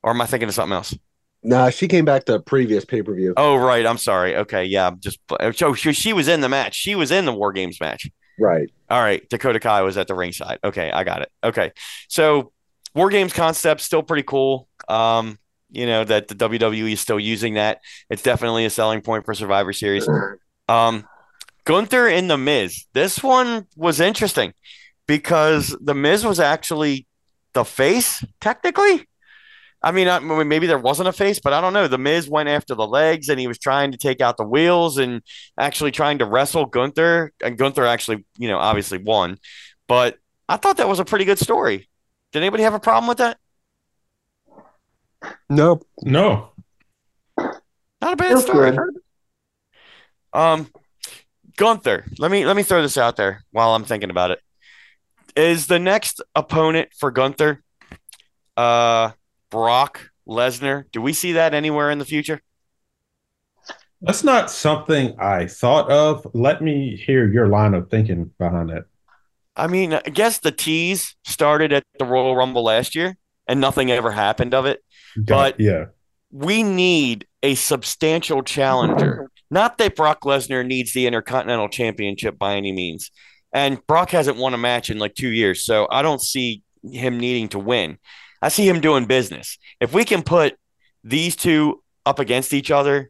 [0.04, 0.96] Or am I thinking of something else?
[1.42, 3.34] Nah, she came back to previous pay per view.
[3.38, 3.86] Oh, right.
[3.86, 4.36] I'm sorry.
[4.36, 4.88] Okay, yeah.
[4.88, 5.20] I'm just
[5.54, 6.76] so she, she was in the match.
[6.76, 8.10] She was in the War Games match.
[8.38, 8.70] Right.
[8.90, 9.28] All right.
[9.30, 10.60] Dakota Kai was at the ringside.
[10.64, 11.32] Okay, I got it.
[11.44, 11.72] Okay,
[12.08, 12.52] so
[12.96, 14.68] War Games concept still pretty cool.
[14.88, 15.38] Um,
[15.72, 17.82] you know that the WWE is still using that.
[18.10, 20.08] It's definitely a selling point for Survivor Series.
[20.68, 21.08] Um,
[21.66, 22.86] Gunther and The Miz.
[22.94, 24.54] This one was interesting
[25.08, 27.06] because The Miz was actually
[27.54, 29.06] the face, technically.
[29.82, 31.88] I mean, I, maybe there wasn't a face, but I don't know.
[31.88, 34.98] The Miz went after the legs and he was trying to take out the wheels
[34.98, 35.22] and
[35.58, 37.32] actually trying to wrestle Gunther.
[37.44, 39.38] And Gunther actually, you know, obviously won.
[39.88, 40.18] But
[40.50, 41.89] I thought that was a pretty good story.
[42.32, 43.38] Did anybody have a problem with that?
[45.50, 45.82] No.
[46.04, 46.52] No.
[47.38, 48.78] Not a bad story.
[50.32, 50.70] Um,
[51.58, 54.40] Gunther, let me let me throw this out there while I'm thinking about it.
[55.36, 57.64] Is the next opponent for Gunther
[58.56, 59.12] uh
[59.50, 60.86] Brock Lesnar?
[60.92, 62.42] Do we see that anywhere in the future?
[64.02, 66.26] That's not something I thought of.
[66.34, 68.86] Let me hear your line of thinking behind that.
[69.60, 73.92] I mean, I guess the tease started at the Royal Rumble last year and nothing
[73.92, 74.84] ever happened of it.
[75.18, 75.86] But yeah,
[76.32, 79.30] we need a substantial challenger.
[79.52, 83.12] Not that Brock Lesnar needs the Intercontinental Championship by any means.
[83.52, 85.64] And Brock hasn't won a match in like two years.
[85.64, 87.98] So I don't see him needing to win.
[88.42, 89.58] I see him doing business.
[89.80, 90.56] If we can put
[91.04, 93.10] these two up against each other,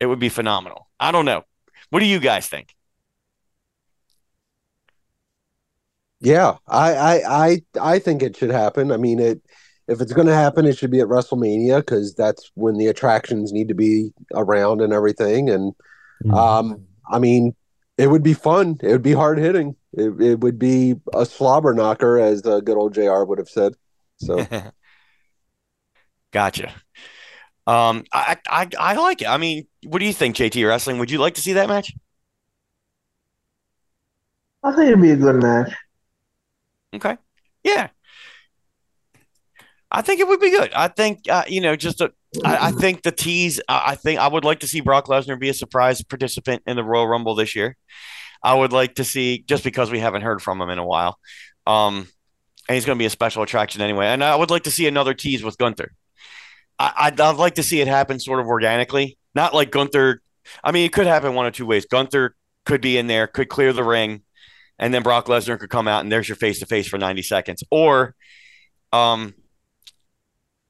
[0.00, 0.88] it would be phenomenal.
[0.98, 1.44] I don't know.
[1.90, 2.74] What do you guys think?
[6.20, 8.90] Yeah, I I I, I think it should happen.
[8.90, 9.40] I mean, it
[9.86, 13.52] if it's going to happen, it should be at WrestleMania because that's when the attractions
[13.52, 15.48] need to be around and everything.
[15.48, 15.72] And
[16.24, 16.38] Mm-hmm.
[16.38, 17.54] um, I mean,
[17.98, 18.78] it would be fun.
[18.82, 19.76] It would be hard hitting.
[19.94, 23.28] It, it would be a slobber knocker, as the good old Jr.
[23.28, 23.74] would have said.
[24.18, 24.50] So
[26.32, 26.72] gotcha.
[27.66, 29.28] Um, I, I I like it.
[29.28, 30.98] I mean, what do you think, JT Wrestling?
[30.98, 31.92] Would you like to see that match?
[34.62, 35.72] I think it'd be a good match.
[36.94, 37.16] Okay.
[37.62, 37.88] Yeah.
[39.90, 40.72] I think it would be good.
[40.72, 42.12] I think uh, you know, just a,
[42.44, 43.60] I, I think the tease.
[43.68, 46.76] I, I think I would like to see Brock Lesnar be a surprise participant in
[46.76, 47.76] the Royal Rumble this year.
[48.42, 51.18] I would like to see just because we haven't heard from him in a while.
[51.66, 52.06] Um,
[52.68, 54.06] and he's going to be a special attraction anyway.
[54.06, 55.92] And I would like to see another tease with Gunther.
[56.78, 60.20] I, I'd, I'd like to see it happen sort of organically, not like Gunther.
[60.62, 61.86] I mean, it could happen one of two ways.
[61.86, 64.22] Gunther could be in there, could clear the ring,
[64.78, 67.22] and then Brock Lesnar could come out and there's your face to face for 90
[67.22, 67.62] seconds.
[67.70, 68.14] Or
[68.92, 69.34] um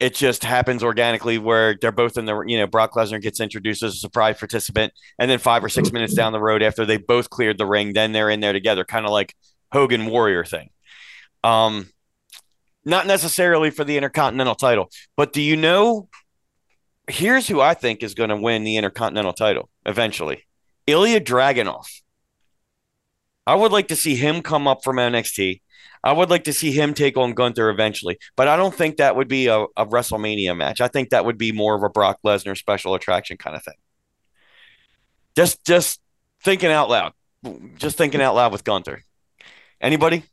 [0.00, 3.82] it just happens organically where they're both in the you know Brock Lesnar gets introduced
[3.82, 6.96] as a surprise participant and then 5 or 6 minutes down the road after they
[6.96, 9.34] both cleared the ring then they're in there together kind of like
[9.72, 10.70] Hogan Warrior thing.
[11.44, 11.90] Um
[12.84, 16.08] not necessarily for the Intercontinental title, but do you know
[17.08, 20.44] here's who I think is going to win the Intercontinental title eventually.
[20.86, 21.86] Ilja Dragunov.
[23.48, 25.62] I would like to see him come up from NXT.
[26.04, 29.16] I would like to see him take on Gunther eventually, but I don't think that
[29.16, 30.82] would be a, a WrestleMania match.
[30.82, 33.76] I think that would be more of a Brock Lesnar special attraction kind of thing.
[35.34, 35.98] Just, just
[36.44, 37.14] thinking out loud,
[37.76, 39.02] just thinking out loud with Gunther.
[39.80, 40.24] Anybody?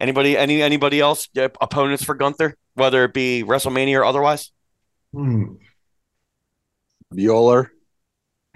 [0.00, 0.36] Anybody?
[0.36, 0.60] Any?
[0.60, 1.28] Anybody else?
[1.38, 4.50] Uh, opponents for Gunther, whether it be WrestleMania or otherwise?
[5.14, 5.54] Hmm.
[7.14, 7.68] Bueller.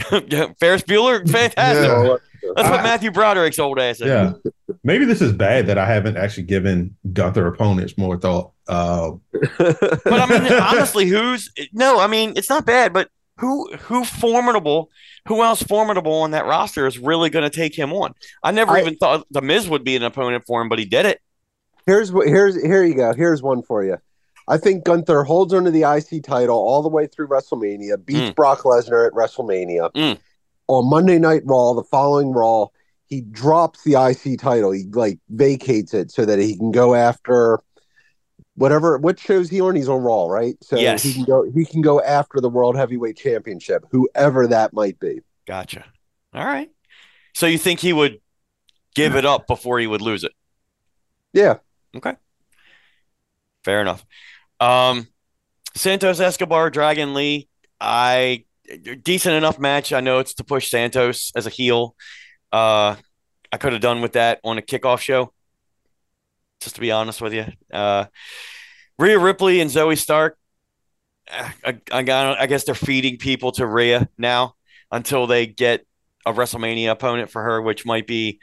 [0.58, 1.86] Ferris Bueller, fantastic.
[1.86, 2.16] Yeah.
[2.56, 4.06] That's what I- Matthew Broderick's old ass is.
[4.06, 4.32] Yeah.
[4.84, 8.52] Maybe this is bad that I haven't actually given Gunther opponents more thought.
[8.68, 9.12] Uh,
[9.58, 11.98] But I mean, honestly, who's no?
[12.00, 14.90] I mean, it's not bad, but who who formidable?
[15.28, 18.14] Who else formidable on that roster is really going to take him on?
[18.42, 20.84] I never I- even thought the Miz would be an opponent for him, but he
[20.84, 21.20] did it.
[21.86, 23.12] Here's what here's here you go.
[23.12, 23.98] Here's one for you.
[24.48, 28.34] I think Gunther holds onto the IC title all the way through WrestleMania, beats Mm.
[28.34, 29.92] Brock Lesnar at WrestleMania.
[29.92, 30.18] Mm.
[30.70, 32.66] On Monday Night Raw, the following Raw,
[33.06, 34.70] he drops the IC title.
[34.70, 37.58] He like vacates it so that he can go after
[38.54, 39.74] whatever what shows he on.
[39.74, 40.54] He's on Raw, right?
[40.62, 41.02] So Yes.
[41.02, 45.20] he can go he can go after the World Heavyweight Championship, whoever that might be.
[45.44, 45.84] Gotcha.
[46.32, 46.70] All right.
[47.34, 48.20] So you think he would
[48.94, 50.32] give it up before he would lose it?
[51.32, 51.56] Yeah.
[51.96, 52.14] Okay.
[53.64, 54.06] Fair enough.
[54.60, 55.08] Um,
[55.74, 57.48] Santos Escobar, Dragon Lee.
[57.80, 58.44] I
[59.02, 59.92] decent enough match.
[59.92, 61.94] I know it's to push Santos as a heel.
[62.52, 62.96] Uh,
[63.52, 65.32] I could have done with that on a kickoff show.
[66.60, 68.04] Just to be honest with you, uh,
[68.98, 70.36] Rhea Ripley and Zoey Stark.
[71.32, 74.56] I, I, I guess they're feeding people to Rhea now
[74.90, 75.86] until they get
[76.26, 78.40] a WrestleMania opponent for her, which might be,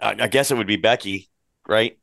[0.00, 1.28] I guess it would be Becky,
[1.66, 1.98] right?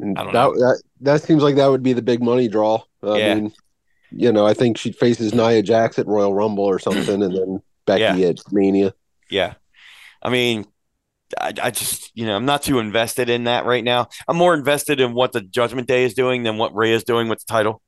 [0.00, 0.54] I don't that, know.
[0.54, 2.82] That that seems like that would be the big money draw.
[3.02, 3.34] I yeah.
[3.34, 3.52] mean,
[4.10, 7.62] you know, I think she faces Nia Jax at Royal Rumble or something, and then
[7.86, 8.28] Becky yeah.
[8.28, 8.94] at Mania.
[9.30, 9.54] Yeah,
[10.22, 10.66] I mean,
[11.38, 14.08] I, I, just you know I'm not too invested in that right now.
[14.26, 17.28] I'm more invested in what the Judgment Day is doing than what Rhea is doing
[17.28, 17.82] with the title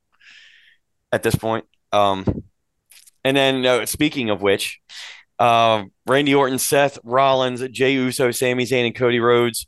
[1.11, 1.65] at this point.
[1.91, 2.43] Um,
[3.23, 4.79] and then uh, speaking of which,
[5.39, 9.67] uh, Randy Orton, Seth Rollins, Jey Uso, Sami Zayn, and Cody Rhodes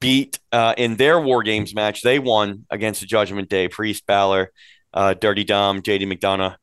[0.00, 2.02] beat uh, in their War Games match.
[2.02, 4.50] They won against the Judgment Day, Priest, Balor,
[4.92, 6.56] uh, Dirty Dom, JD McDonagh,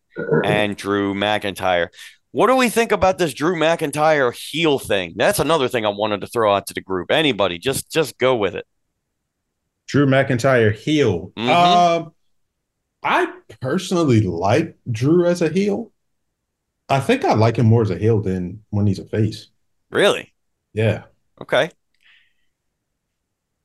[0.43, 1.89] and Drew McIntyre.
[2.31, 5.13] What do we think about this Drew McIntyre heel thing?
[5.15, 7.11] That's another thing I wanted to throw out to the group.
[7.11, 8.65] Anybody, just just go with it.
[9.87, 11.31] Drew McIntyre heel.
[11.37, 11.49] Mm-hmm.
[11.49, 12.09] Uh,
[13.03, 15.91] I personally like Drew as a heel.
[16.89, 19.47] I think I like him more as a heel than when he's a face.
[19.89, 20.33] Really?
[20.73, 21.03] Yeah.
[21.41, 21.69] Okay.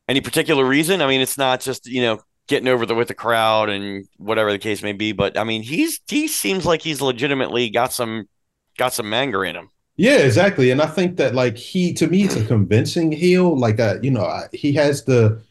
[0.09, 1.03] Any particular reason?
[1.03, 2.21] I mean, it's not just you know
[2.53, 5.63] getting over the with the crowd and whatever the case may be, but I mean,
[5.63, 8.29] he's he seems like he's legitimately got some
[8.77, 9.71] got some anger in him.
[9.97, 10.71] Yeah, exactly.
[10.71, 13.59] And I think that like he to me it's a convincing heel.
[13.59, 15.43] Like uh, you know, he has the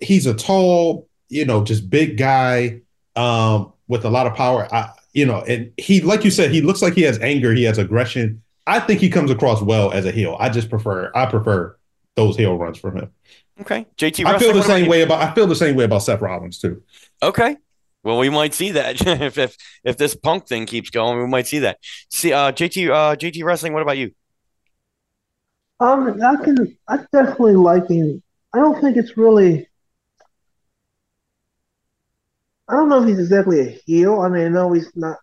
[0.00, 2.82] he's a tall, you know, just big guy
[3.16, 4.72] um with a lot of power.
[4.72, 7.64] I, you know, and he like you said, he looks like he has anger, he
[7.64, 8.40] has aggression.
[8.68, 10.36] I think he comes across well as a heel.
[10.38, 11.76] I just prefer I prefer
[12.14, 13.10] those heel runs from him.
[13.60, 14.24] Okay, JT.
[14.24, 16.82] I feel the same way about I feel the same way about Seth Rollins too.
[17.22, 17.56] Okay,
[18.04, 21.46] well, we might see that if if if this Punk thing keeps going, we might
[21.46, 21.78] see that.
[22.10, 23.72] See, uh, JT, uh, JT Wrestling.
[23.72, 24.12] What about you?
[25.80, 26.76] Um, I can.
[26.88, 28.22] I definitely liking.
[28.54, 29.68] I don't think it's really.
[32.68, 34.20] I don't know if he's exactly a heel.
[34.20, 35.18] I mean, I know he's not.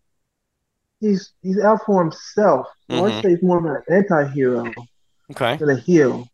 [1.00, 2.68] He's he's out for himself.
[2.90, 3.04] Mm-hmm.
[3.04, 4.72] I'd say he's more of an anti-hero
[5.32, 5.58] okay.
[5.58, 6.28] than a heel.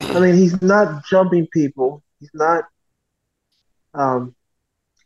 [0.00, 2.02] I mean, he's not jumping people.
[2.20, 2.64] He's not
[3.94, 4.34] um,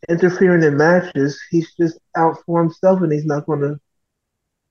[0.09, 1.39] interfering in matches.
[1.49, 3.79] He's just out for himself, and he's not going to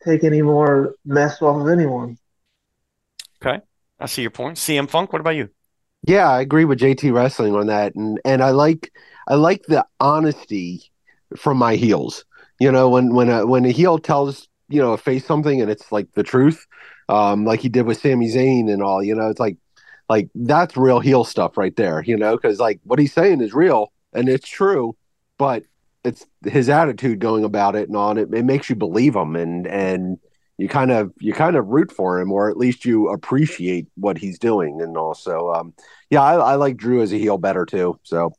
[0.04, 2.18] take any more mess off of anyone.
[3.44, 3.60] Okay,
[3.98, 4.58] I see your point.
[4.58, 5.48] CM Funk, what about you?
[6.06, 8.92] Yeah, I agree with JT Wrestling on that, and and I like
[9.28, 10.90] I like the honesty
[11.36, 12.24] from my heels.
[12.58, 15.70] You know, when when a, when a heel tells you know a face something and
[15.70, 16.66] it's like the truth,
[17.08, 19.02] um, like he did with Sami Zayn and all.
[19.02, 19.56] You know, it's like
[20.12, 23.54] like that's real heel stuff right there, you know, because like what he's saying is
[23.54, 24.94] real and it's true,
[25.38, 25.64] but
[26.04, 28.28] it's his attitude going about it and on it.
[28.34, 30.18] It makes you believe him and and
[30.58, 34.18] you kind of you kind of root for him or at least you appreciate what
[34.18, 35.72] he's doing and also um
[36.10, 38.34] yeah I, I like Drew as a heel better too so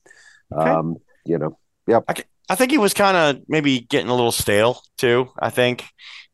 [0.54, 0.70] okay.
[0.70, 1.58] um you know
[1.88, 2.14] yeah I,
[2.50, 5.86] I think he was kind of maybe getting a little stale too I think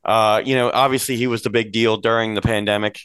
[0.03, 2.99] uh you know obviously he was the big deal during the pandemic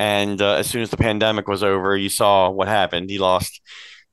[0.00, 3.10] and uh, as soon as the pandemic was over, you saw what happened.
[3.10, 3.60] He lost,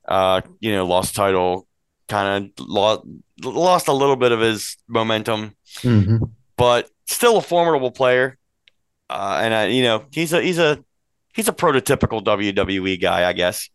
[0.06, 1.66] uh, you know, lost title,
[2.08, 3.06] kind of lost
[3.42, 6.24] lost a little bit of his momentum, mm-hmm.
[6.58, 8.36] but still a formidable player.
[9.08, 10.84] Uh, and I, you know, he's a he's a
[11.32, 13.70] he's a prototypical WWE guy, I guess.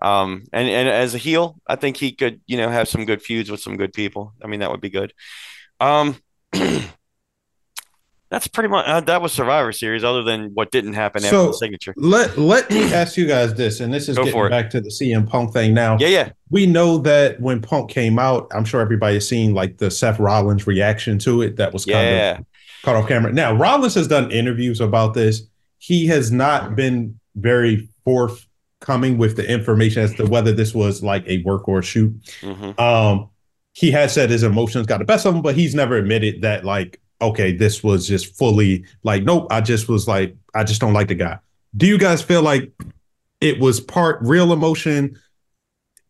[0.00, 3.22] Um, and and as a heel, I think he could, you know, have some good
[3.22, 4.34] feuds with some good people.
[4.40, 5.12] I mean, that would be good.
[5.80, 6.16] Um,
[8.28, 11.46] that's pretty much uh, that was Survivor Series, other than what didn't happen so after
[11.46, 11.94] the signature.
[11.96, 14.88] Let Let me ask you guys this, and this is Go getting back to the
[14.88, 15.74] CM Punk thing.
[15.74, 19.78] Now, yeah, yeah, we know that when Punk came out, I'm sure everybody's seen like
[19.78, 21.56] the Seth Rollins reaction to it.
[21.56, 22.38] That was kind yeah.
[22.38, 22.46] of
[22.82, 23.32] caught off camera.
[23.32, 25.42] Now, Rollins has done interviews about this.
[25.78, 31.24] He has not been very forthcoming with the information as to whether this was like
[31.28, 32.12] a work or a shoot.
[32.40, 32.80] Mm-hmm.
[32.80, 33.30] Um,
[33.72, 36.64] he has said his emotions got the best of him, but he's never admitted that
[36.64, 40.92] like okay, this was just fully like, nope, I just was like, I just don't
[40.92, 41.38] like the guy.
[41.76, 42.72] Do you guys feel like
[43.40, 45.18] it was part real emotion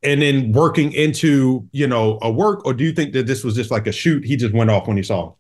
[0.02, 3.54] and then working into, you know, a work, or do you think that this was
[3.54, 4.24] just like a shoot?
[4.24, 5.34] He just went off when he saw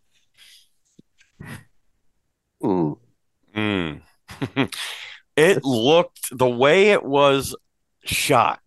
[2.62, 2.96] him.
[3.54, 4.00] Mm.
[5.36, 7.54] it looked the way it was
[8.04, 8.60] shot.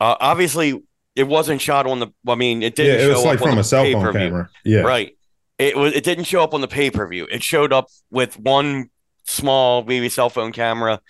[0.00, 0.82] Uh, obviously,
[1.14, 2.08] it wasn't shot on the.
[2.26, 3.00] I mean, it didn't.
[3.00, 4.50] Yeah, it was like from a cell phone camera.
[4.64, 5.16] Yeah, right.
[5.62, 5.92] It was.
[5.94, 7.26] It didn't show up on the pay per view.
[7.30, 8.90] It showed up with one
[9.24, 11.00] small, maybe cell phone camera.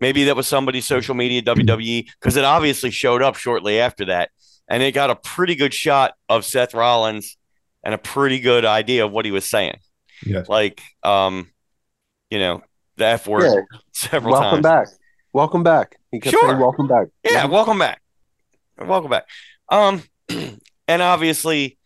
[0.00, 4.30] Maybe that was somebody's social media WWE because it obviously showed up shortly after that,
[4.68, 7.36] and it got a pretty good shot of Seth Rollins
[7.84, 9.78] and a pretty good idea of what he was saying.
[10.24, 10.48] Yes.
[10.48, 11.50] Like, um,
[12.30, 12.62] you know,
[12.96, 13.78] the F word Yeah.
[13.92, 14.64] several Welcome times.
[14.64, 14.98] Welcome back.
[15.32, 15.96] Welcome back.
[16.10, 16.48] He kept Sure.
[16.48, 17.08] saying welcome back.
[17.24, 18.00] Yeah, welcome back.
[18.78, 19.26] Welcome back.
[19.68, 21.78] Um, and obviously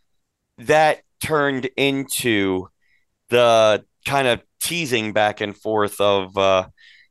[0.59, 2.69] that turned into
[3.29, 6.67] the kind of teasing back and forth of uh,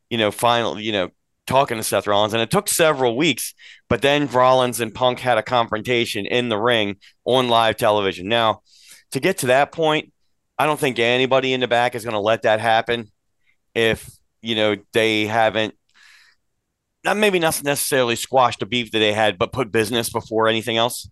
[0.09, 1.09] you know, final, you know,
[1.47, 3.53] talking to Seth Rollins, and it took several weeks,
[3.89, 8.27] but then Rollins and Punk had a confrontation in the ring on live television.
[8.27, 8.61] Now,
[9.11, 10.11] to get to that point,
[10.57, 13.11] I don't think anybody in the back is going to let that happen
[13.73, 14.09] if
[14.41, 15.75] you know they haven't
[17.03, 20.77] not maybe not necessarily squashed the beef that they had, but put business before anything
[20.77, 21.09] else.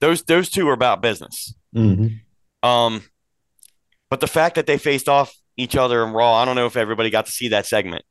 [0.00, 1.54] Those those two are about business.
[1.74, 2.20] Mhm.
[2.62, 3.02] Um,
[4.10, 6.76] but the fact that they faced off each other in Raw, I don't know if
[6.76, 8.04] everybody got to see that segment.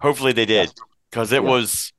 [0.00, 0.70] Hopefully they did
[1.10, 1.48] because it Yeah.
[1.50, 1.92] was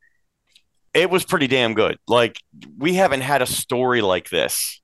[0.93, 1.99] it was pretty damn good.
[2.07, 2.41] Like
[2.77, 4.81] we haven't had a story like this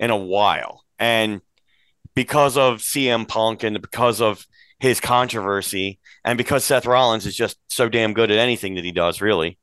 [0.00, 1.42] in a while, and
[2.14, 4.46] because of CM Punk and because of
[4.80, 8.90] his controversy, and because Seth Rollins is just so damn good at anything that he
[8.92, 9.58] does, really,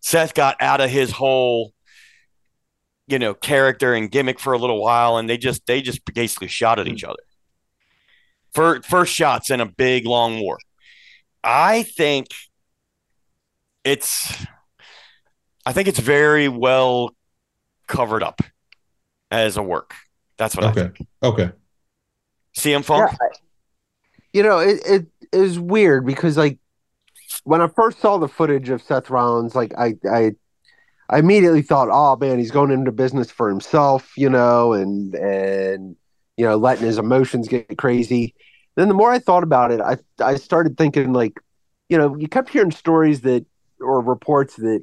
[0.00, 1.72] Seth got out of his whole
[3.06, 6.48] you know character and gimmick for a little while, and they just they just basically
[6.48, 7.10] shot at each hmm.
[7.10, 7.22] other.
[8.52, 10.58] For first shots in a big long war.
[11.42, 12.28] I think
[13.84, 14.46] it's
[15.66, 17.14] I think it's very well
[17.86, 18.40] covered up
[19.30, 19.94] as a work.
[20.36, 20.80] That's what I Okay.
[20.82, 21.08] think.
[21.22, 21.50] Okay.
[22.56, 23.10] CM Funk.
[23.10, 23.28] Yeah,
[24.32, 26.58] you know, it, it is weird because like
[27.44, 30.32] when I first saw the footage of Seth Rollins, like I I
[31.10, 35.96] I immediately thought, oh man, he's going into business for himself, you know, and and
[36.36, 38.34] you know, letting his emotions get crazy.
[38.76, 41.38] Then the more I thought about it, I I started thinking like,
[41.88, 43.44] you know, you kept hearing stories that
[43.80, 44.82] or reports that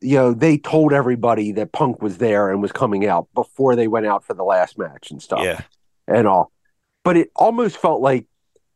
[0.00, 3.88] you know they told everybody that Punk was there and was coming out before they
[3.88, 5.62] went out for the last match and stuff Yeah.
[6.06, 6.52] and all.
[7.02, 8.26] But it almost felt like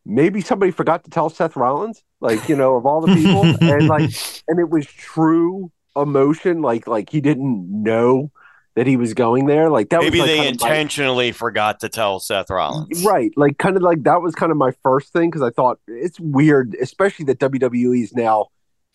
[0.05, 3.87] maybe somebody forgot to tell Seth Rollins, like you know, of all the people, and
[3.87, 4.11] like,
[4.49, 8.31] and it was true emotion, like like he didn't know
[8.77, 11.33] that he was going there, like that Maybe was like they kind of my- intentionally
[11.33, 13.05] forgot to tell Seth Rollins.
[13.05, 15.79] Right, like kind of like that was kind of my first thing because I thought
[15.89, 18.47] it's weird, especially that WWE is now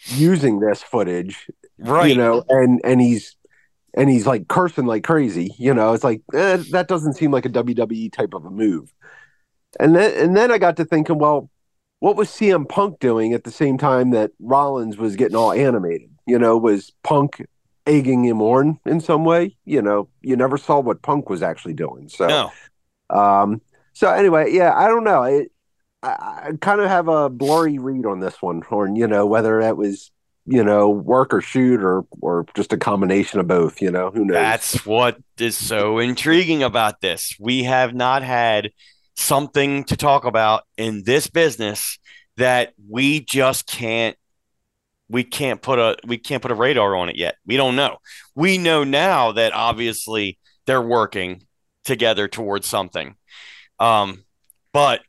[0.07, 2.07] using this footage, Right.
[2.09, 3.35] you know, and and he's
[3.97, 5.93] and he's like cursing like crazy, you know.
[5.93, 8.93] It's like eh, that doesn't seem like a WWE type of a move.
[9.79, 11.49] And then and then I got to thinking, well,
[11.99, 16.09] what was CM Punk doing at the same time that Rollins was getting all animated?
[16.25, 17.45] You know, was Punk
[17.85, 19.55] egging him on in some way?
[19.65, 22.09] You know, you never saw what Punk was actually doing.
[22.09, 22.51] So No.
[23.09, 23.61] um,
[23.93, 25.23] so anyway, yeah, I don't know.
[25.23, 25.51] It,
[26.03, 29.61] I, I kind of have a blurry read on this one, or you know, whether
[29.61, 30.11] that was
[30.47, 33.81] you know work or shoot or or just a combination of both.
[33.81, 34.35] You know, who knows?
[34.35, 37.35] That's what is so intriguing about this.
[37.39, 38.71] We have not had
[39.15, 41.97] something to talk about in this business
[42.37, 44.17] that we just can't
[45.09, 47.35] we can't put a we can't put a radar on it yet.
[47.45, 47.97] We don't know.
[48.33, 51.43] We know now that obviously they're working
[51.83, 53.15] together towards something.
[53.79, 54.23] Um
[54.73, 55.01] but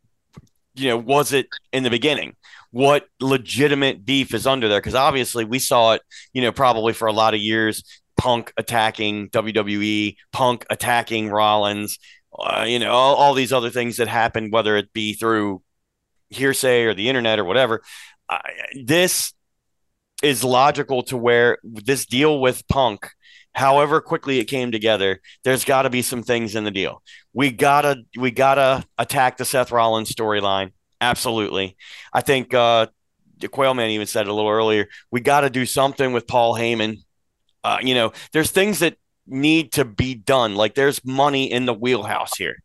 [0.75, 2.37] you know, was it in the beginning?
[2.71, 4.81] What legitimate beef is under there?
[4.81, 6.03] Because obviously we saw it,
[6.35, 7.83] you know, probably for a lot of years
[8.17, 11.99] Punk attacking WWE, Punk attacking Rollins,
[12.39, 15.63] uh, you know, all, all these other things that happened, whether it be through
[16.31, 17.83] hearsay or the internet or whatever.
[18.29, 18.39] Uh,
[18.85, 19.33] this
[20.23, 23.09] is logical to where this deal with Punk,
[23.55, 27.03] however quickly it came together, there's got to be some things in the deal.
[27.33, 30.73] We gotta we gotta attack the Seth Rollins storyline.
[31.01, 31.77] Absolutely,
[32.13, 32.87] I think uh,
[33.41, 34.89] Quailman even said it a little earlier.
[35.11, 36.99] We got to do something with Paul Heyman.
[37.63, 38.97] Uh, you know, there's things that
[39.27, 40.55] need to be done.
[40.55, 42.63] Like there's money in the wheelhouse here,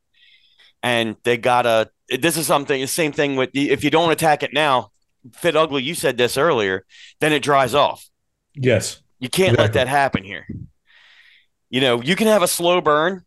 [0.81, 1.89] and they gotta.
[2.09, 2.79] This is something.
[2.79, 4.90] The same thing with if you don't attack it now.
[5.33, 5.83] Fit ugly.
[5.83, 6.85] You said this earlier.
[7.19, 8.09] Then it dries off.
[8.55, 9.01] Yes.
[9.19, 10.47] You can't let that happen here.
[11.69, 13.23] You know, you can have a slow burn,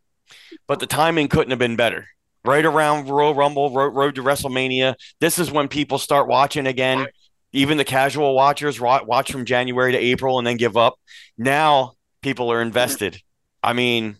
[0.67, 2.07] but the timing couldn't have been better.
[2.43, 4.95] Right around Royal Rumble, road, road to WrestleMania.
[5.19, 7.07] This is when people start watching again.
[7.53, 10.99] Even the casual watchers watch from January to April and then give up.
[11.37, 13.21] Now people are invested.
[13.63, 14.17] I mean,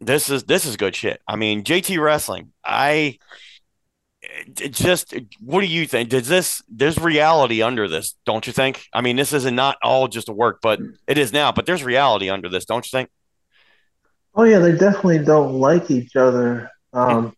[0.00, 1.20] this is this is good shit.
[1.26, 2.52] I mean, JT Wrestling.
[2.64, 3.18] I
[4.60, 6.08] it just what do you think?
[6.08, 8.84] Does this there's reality under this, don't you think?
[8.92, 11.52] I mean, this is not all just a work, but it is now.
[11.52, 13.10] But there's reality under this, don't you think?
[14.34, 16.70] Oh yeah, they definitely don't like each other.
[16.92, 17.34] Um,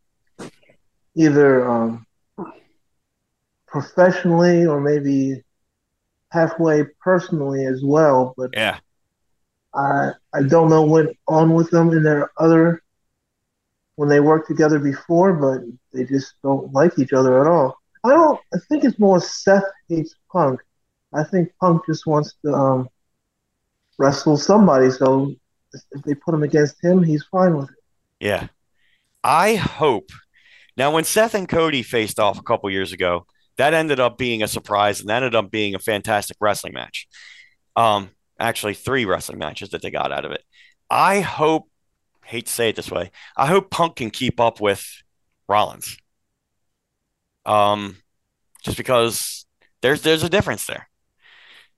[1.15, 2.07] either um,
[3.67, 5.43] professionally or maybe
[6.31, 8.35] halfway personally as well.
[8.37, 8.79] But Yeah.
[9.75, 12.83] I I don't know what went on with them in their other
[13.97, 15.61] when they worked together before, but
[15.93, 17.77] they just don't like each other at all.
[18.05, 18.41] I don't.
[18.55, 20.61] I think it's more Seth hates Punk.
[21.13, 22.89] I think Punk just wants to um,
[23.99, 24.91] wrestle somebody.
[24.91, 25.35] So
[25.73, 27.77] if they put him against him, he's fine with it.
[28.21, 28.49] Yeah.
[29.23, 30.11] I hope.
[30.77, 33.27] Now, when Seth and Cody faced off a couple years ago,
[33.59, 37.07] that ended up being a surprise and that ended up being a fantastic wrestling match.
[37.77, 40.43] Um, actually, three wrestling matches that they got out of it.
[40.91, 41.69] I hope,
[42.25, 44.87] hate to say it this way, I hope Punk can keep up with
[45.49, 45.97] Rollins.
[47.45, 47.97] Um,
[48.63, 49.47] just because
[49.81, 50.89] there's there's a difference there.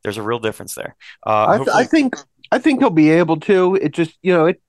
[0.03, 0.97] There's a real difference there.
[1.27, 2.15] Uh, I, I think
[2.53, 3.77] I think he'll be able to.
[3.77, 4.61] It just you know it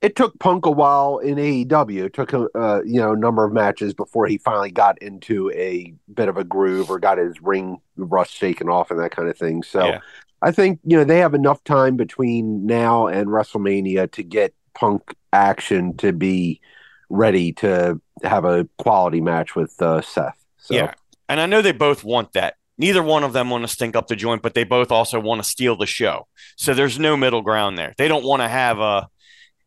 [0.00, 2.04] it took Punk a while in AEW.
[2.04, 5.92] It took a uh, you know number of matches before he finally got into a
[6.12, 9.36] bit of a groove or got his ring rust shaken off and that kind of
[9.36, 9.62] thing.
[9.62, 10.00] So Yeah.
[10.40, 15.02] I think you know they have enough time between now and WrestleMania to get Punk
[15.32, 16.60] action to be
[17.08, 20.36] ready to have a quality match with uh, Seth.
[20.58, 20.94] So Yeah.
[21.28, 22.54] And I know they both want that.
[22.78, 25.42] Neither one of them want to stink up the joint, but they both also want
[25.42, 26.28] to steal the show.
[26.56, 27.92] So there's no middle ground there.
[27.98, 29.08] They don't want to have a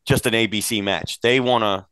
[0.05, 1.19] just an ABC match.
[1.21, 1.85] They want to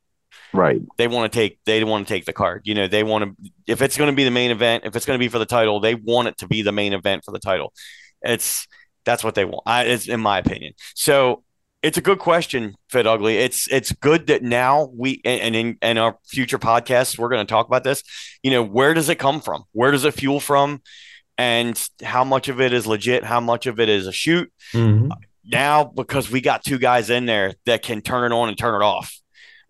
[0.54, 0.82] right.
[0.98, 2.62] they want to take they want to take the card.
[2.66, 5.06] You know, they want to if it's going to be the main event, if it's
[5.06, 7.32] going to be for the title, they want it to be the main event for
[7.32, 7.74] the title.
[8.22, 8.66] It's
[9.06, 9.64] that's what they want.
[9.66, 10.74] I, it's in my opinion.
[10.96, 11.44] So
[11.82, 13.38] it's a good question, Fit Ugly.
[13.38, 17.50] It's it's good that now we and in and our future podcasts we're going to
[17.50, 18.04] talk about this.
[18.44, 19.64] You know, where does it come from?
[19.72, 20.82] Where does it fuel from?
[21.38, 23.24] And how much of it is legit?
[23.24, 24.52] How much of it is a shoot?
[24.74, 25.10] Mhm.
[25.46, 28.80] now because we got two guys in there that can turn it on and turn
[28.80, 29.18] it off.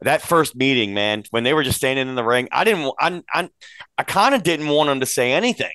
[0.02, 3.22] That first meeting, man, when they were just standing in the ring, I didn't, I,
[3.34, 3.50] I,
[3.98, 5.72] I kind of didn't want them to say anything.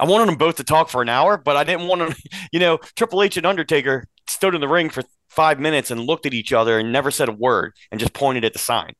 [0.00, 2.14] I wanted them both to talk for an hour, but I didn't want them,
[2.52, 6.26] you know, Triple H and Undertaker stood in the ring for five minutes and looked
[6.26, 8.92] at each other and never said a word and just pointed at the sign.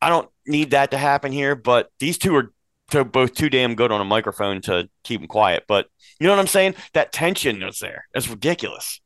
[0.00, 2.52] I don't need that to happen here, but these two are
[2.90, 5.64] to both too damn good on a microphone to keep them quiet.
[5.66, 5.88] But
[6.20, 6.74] you know what I'm saying?
[6.94, 8.06] That tension is there.
[8.14, 9.00] It's ridiculous.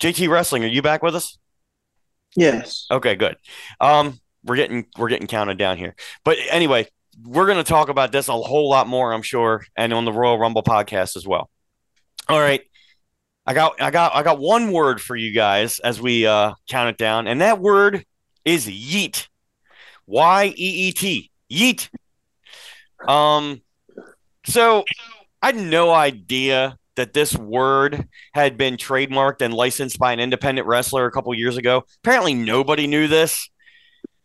[0.00, 1.38] JT Wrestling, are you back with us?
[2.36, 2.86] Yes.
[2.90, 3.36] Okay, good.
[3.80, 5.94] Um, we're getting we're getting counted down here.
[6.24, 6.86] But anyway,
[7.22, 10.12] we're going to talk about this a whole lot more, I'm sure, and on the
[10.12, 11.50] Royal Rumble podcast as well.
[12.28, 12.62] All right.
[13.46, 16.90] I got I got I got one word for you guys as we uh count
[16.90, 18.04] it down, and that word
[18.44, 19.28] is yeet.
[20.06, 21.30] Y E E T.
[21.50, 21.88] Yeet.
[23.08, 23.62] Um
[24.46, 24.84] so
[25.42, 30.66] I had no idea that this word had been trademarked and licensed by an independent
[30.66, 31.84] wrestler a couple years ago.
[32.02, 33.50] Apparently, nobody knew this.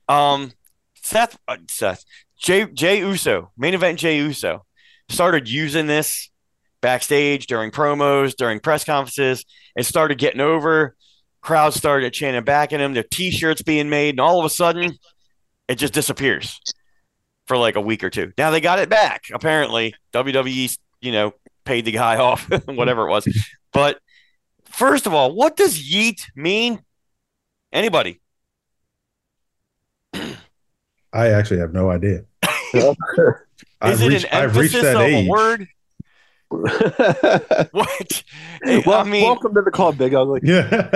[0.08, 0.54] Um,
[0.96, 2.04] Seth, uh, Seth,
[2.40, 4.66] Jay, Jey Uso, main event Jey Uso,
[5.10, 6.30] started using this
[6.82, 10.96] backstage during promos, during press conferences, and started getting over.
[11.42, 12.94] Crowds started chanting back at him.
[12.94, 14.98] The T-shirts being made, and all of a sudden,
[15.68, 16.60] it just disappears
[17.48, 18.32] for like a week or two.
[18.38, 19.24] Now they got it back.
[19.34, 21.34] Apparently, WWE, you know,
[21.66, 23.28] paid the guy off, whatever it was.
[23.74, 24.00] But
[24.66, 26.82] first of all, what does yeet mean?
[27.74, 28.20] Anybody?
[31.14, 32.26] I actually have no idea.
[32.74, 32.96] Is
[33.82, 35.28] I've it reached, an I've reached emphasis that age.
[35.28, 35.68] a word?
[37.72, 38.24] What?
[38.66, 40.42] I well, mean, welcome to the club, Big Ugly.
[40.44, 40.92] Yeah.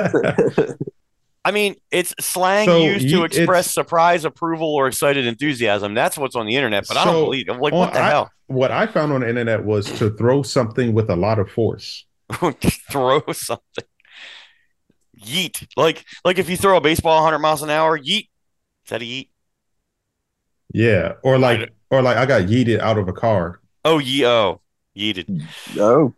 [1.45, 5.93] I mean, it's slang So used to yeet- express surprise, approval, or excited enthusiasm.
[5.93, 7.47] That's what's on the internet, but I don't So, believe.
[7.47, 8.31] Like, on- what the I- hell?
[8.47, 12.05] what I found on the internet was to throw something with a lot of force.
[12.91, 13.83] throw something.
[15.19, 15.67] Yeet.
[15.77, 18.27] Like, like if you throw a baseball 100 miles an hour, yeet.
[18.85, 19.29] Is that a yeet?
[20.73, 21.13] Yeah.
[21.23, 23.61] Or like or like I got yeeted out of a car.
[23.83, 24.61] Oh, ye oh,
[24.95, 25.43] yeeted.
[25.77, 26.13] oh,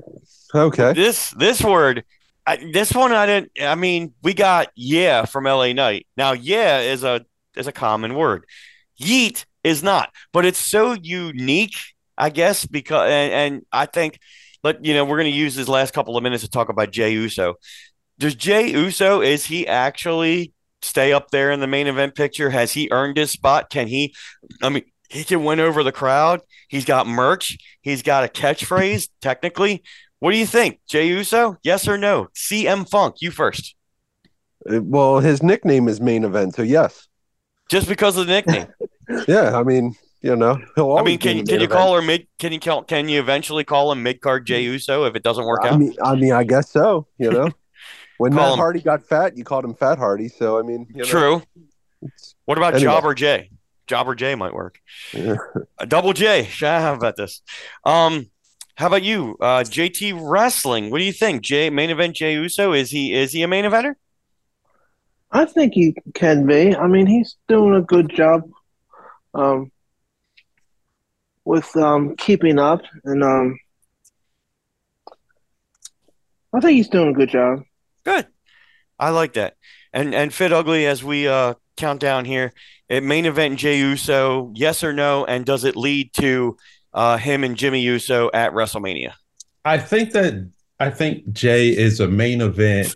[0.53, 0.93] okay.
[0.93, 2.03] This this word,
[2.45, 3.51] I, this one I didn't.
[3.61, 6.07] I mean, we got yeah from LA Knight.
[6.15, 7.25] Now, yeah is a
[7.55, 8.45] is a common word.
[8.99, 11.75] Yeet is not, but it's so unique,
[12.17, 14.19] I guess, because and, and I think,
[14.63, 16.91] but you know, we're going to use this last couple of minutes to talk about
[16.91, 17.55] Jey Uso.
[18.17, 22.49] Does Jey Uso is he actually stay up there in the main event picture?
[22.49, 23.69] Has he earned his spot?
[23.69, 24.15] Can he?
[24.61, 26.41] I mean, he can win over the crowd.
[26.67, 27.57] He's got merch.
[27.81, 29.09] He's got a catchphrase.
[29.21, 29.83] Technically,
[30.19, 31.57] what do you think, Jey Uso?
[31.63, 32.27] Yes or no?
[32.35, 33.75] CM Funk, you first.
[34.69, 37.07] Uh, Well, his nickname is main event, so yes.
[37.69, 38.67] Just because of the nickname.
[39.25, 41.71] Yeah, I mean, you know, he'll I mean, can can you event.
[41.71, 42.27] call her mid?
[42.39, 42.83] Can you call?
[42.83, 45.79] Can you eventually call him mid card Jey Uso if it doesn't work I out?
[45.79, 47.07] mean, I mean, I guess so.
[47.17, 47.49] You know,
[48.17, 50.27] when Matt him- Hardy got fat, you called him Fat Hardy.
[50.27, 51.41] So I mean, you know, True.
[52.43, 52.91] What about Anyway.
[52.91, 53.49] Jobber Jay?
[53.87, 54.79] Jobber J might work.
[55.87, 56.43] Double J.
[56.59, 57.41] How about this?
[57.83, 58.27] Um,
[58.75, 60.91] how about you, uh, JT Wrestling?
[60.91, 61.41] What do you think?
[61.41, 63.95] J main event Jey Uso is he is he a main eventer?
[65.31, 66.75] I think he can be.
[66.75, 68.43] I mean, he's doing a good job
[69.33, 69.71] um,
[71.43, 73.57] with um, keeping up, and um,
[76.53, 77.63] I think he's doing a good job.
[78.03, 78.27] Good.
[78.99, 79.55] I like that.
[79.91, 82.53] And and Fit Ugly as we uh, count down here.
[82.89, 86.57] It main event Jey Uso, yes or no, and does it lead to
[86.93, 89.13] uh, him and Jimmy Uso at WrestleMania?
[89.63, 90.49] I think that
[90.79, 92.95] I think Jey is a main event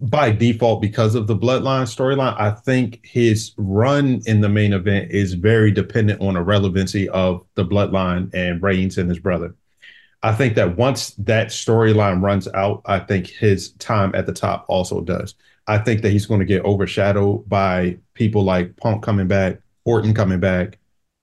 [0.00, 2.38] by default because of the bloodline storyline.
[2.40, 7.44] I think his run in the main event is very dependent on the relevancy of
[7.54, 9.54] the bloodline and Reigns and his brother.
[10.24, 14.64] I think that once that storyline runs out, I think his time at the top
[14.68, 15.34] also does.
[15.66, 20.14] I think that he's going to get overshadowed by people like Punk coming back, Orton
[20.14, 20.78] coming back.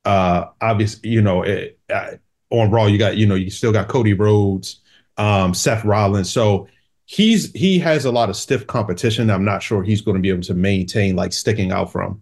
[0.05, 2.11] Uh, obviously, you know, it, uh,
[2.49, 4.79] on Raw, you got, you know, you still got Cody Rhodes,
[5.17, 6.29] um, Seth Rollins.
[6.29, 6.67] So
[7.05, 9.29] he's he has a lot of stiff competition.
[9.29, 12.21] I'm not sure he's going to be able to maintain like sticking out from.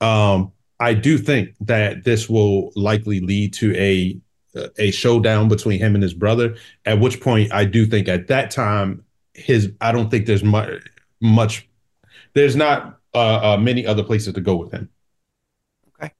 [0.00, 4.20] Um, I do think that this will likely lead to a
[4.78, 6.56] a showdown between him and his brother.
[6.84, 10.70] At which point, I do think at that time, his I don't think there's much
[11.20, 11.68] much
[12.34, 14.90] there's not uh, uh, many other places to go with him.
[15.88, 16.12] Okay,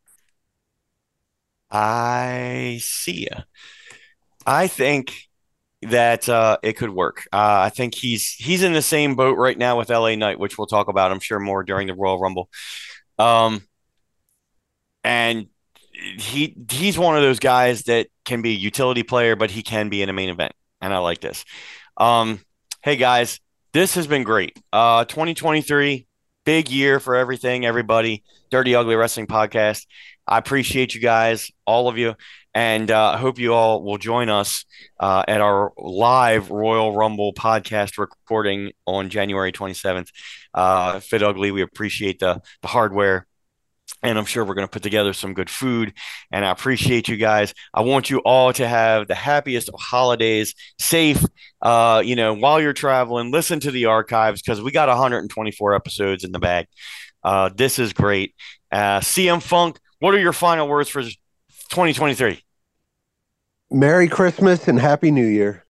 [1.70, 3.42] I see you.
[4.46, 5.12] I think
[5.82, 7.28] that uh, it could work.
[7.32, 10.56] Uh, I think he's he's in the same boat right now with LA Knight, which
[10.56, 12.48] we'll talk about, I'm sure, more during the Royal Rumble.
[13.18, 13.62] Um,
[15.04, 15.48] and
[15.92, 19.88] he he's one of those guys that can be a utility player, but he can
[19.88, 21.44] be in a main event, and I like this.
[21.96, 22.40] Um,
[22.82, 23.38] hey guys,
[23.76, 24.58] this has been great.
[24.72, 26.06] Uh, 2023,
[26.46, 28.24] big year for everything, everybody.
[28.50, 29.84] Dirty Ugly Wrestling Podcast.
[30.26, 32.14] I appreciate you guys, all of you.
[32.54, 34.64] And uh, I hope you all will join us
[34.98, 40.08] uh, at our live Royal Rumble podcast recording on January 27th.
[40.54, 43.26] Uh, Fit Ugly, we appreciate the, the hardware.
[44.06, 45.92] And I'm sure we're going to put together some good food.
[46.30, 47.52] And I appreciate you guys.
[47.74, 51.24] I want you all to have the happiest of holidays, safe,
[51.62, 53.30] uh, you know, while you're traveling.
[53.30, 56.66] Listen to the archives because we got 124 episodes in the bag.
[57.24, 58.34] Uh, this is great.
[58.70, 62.40] Uh, CM Funk, what are your final words for 2023?
[63.70, 65.64] Merry Christmas and Happy New Year.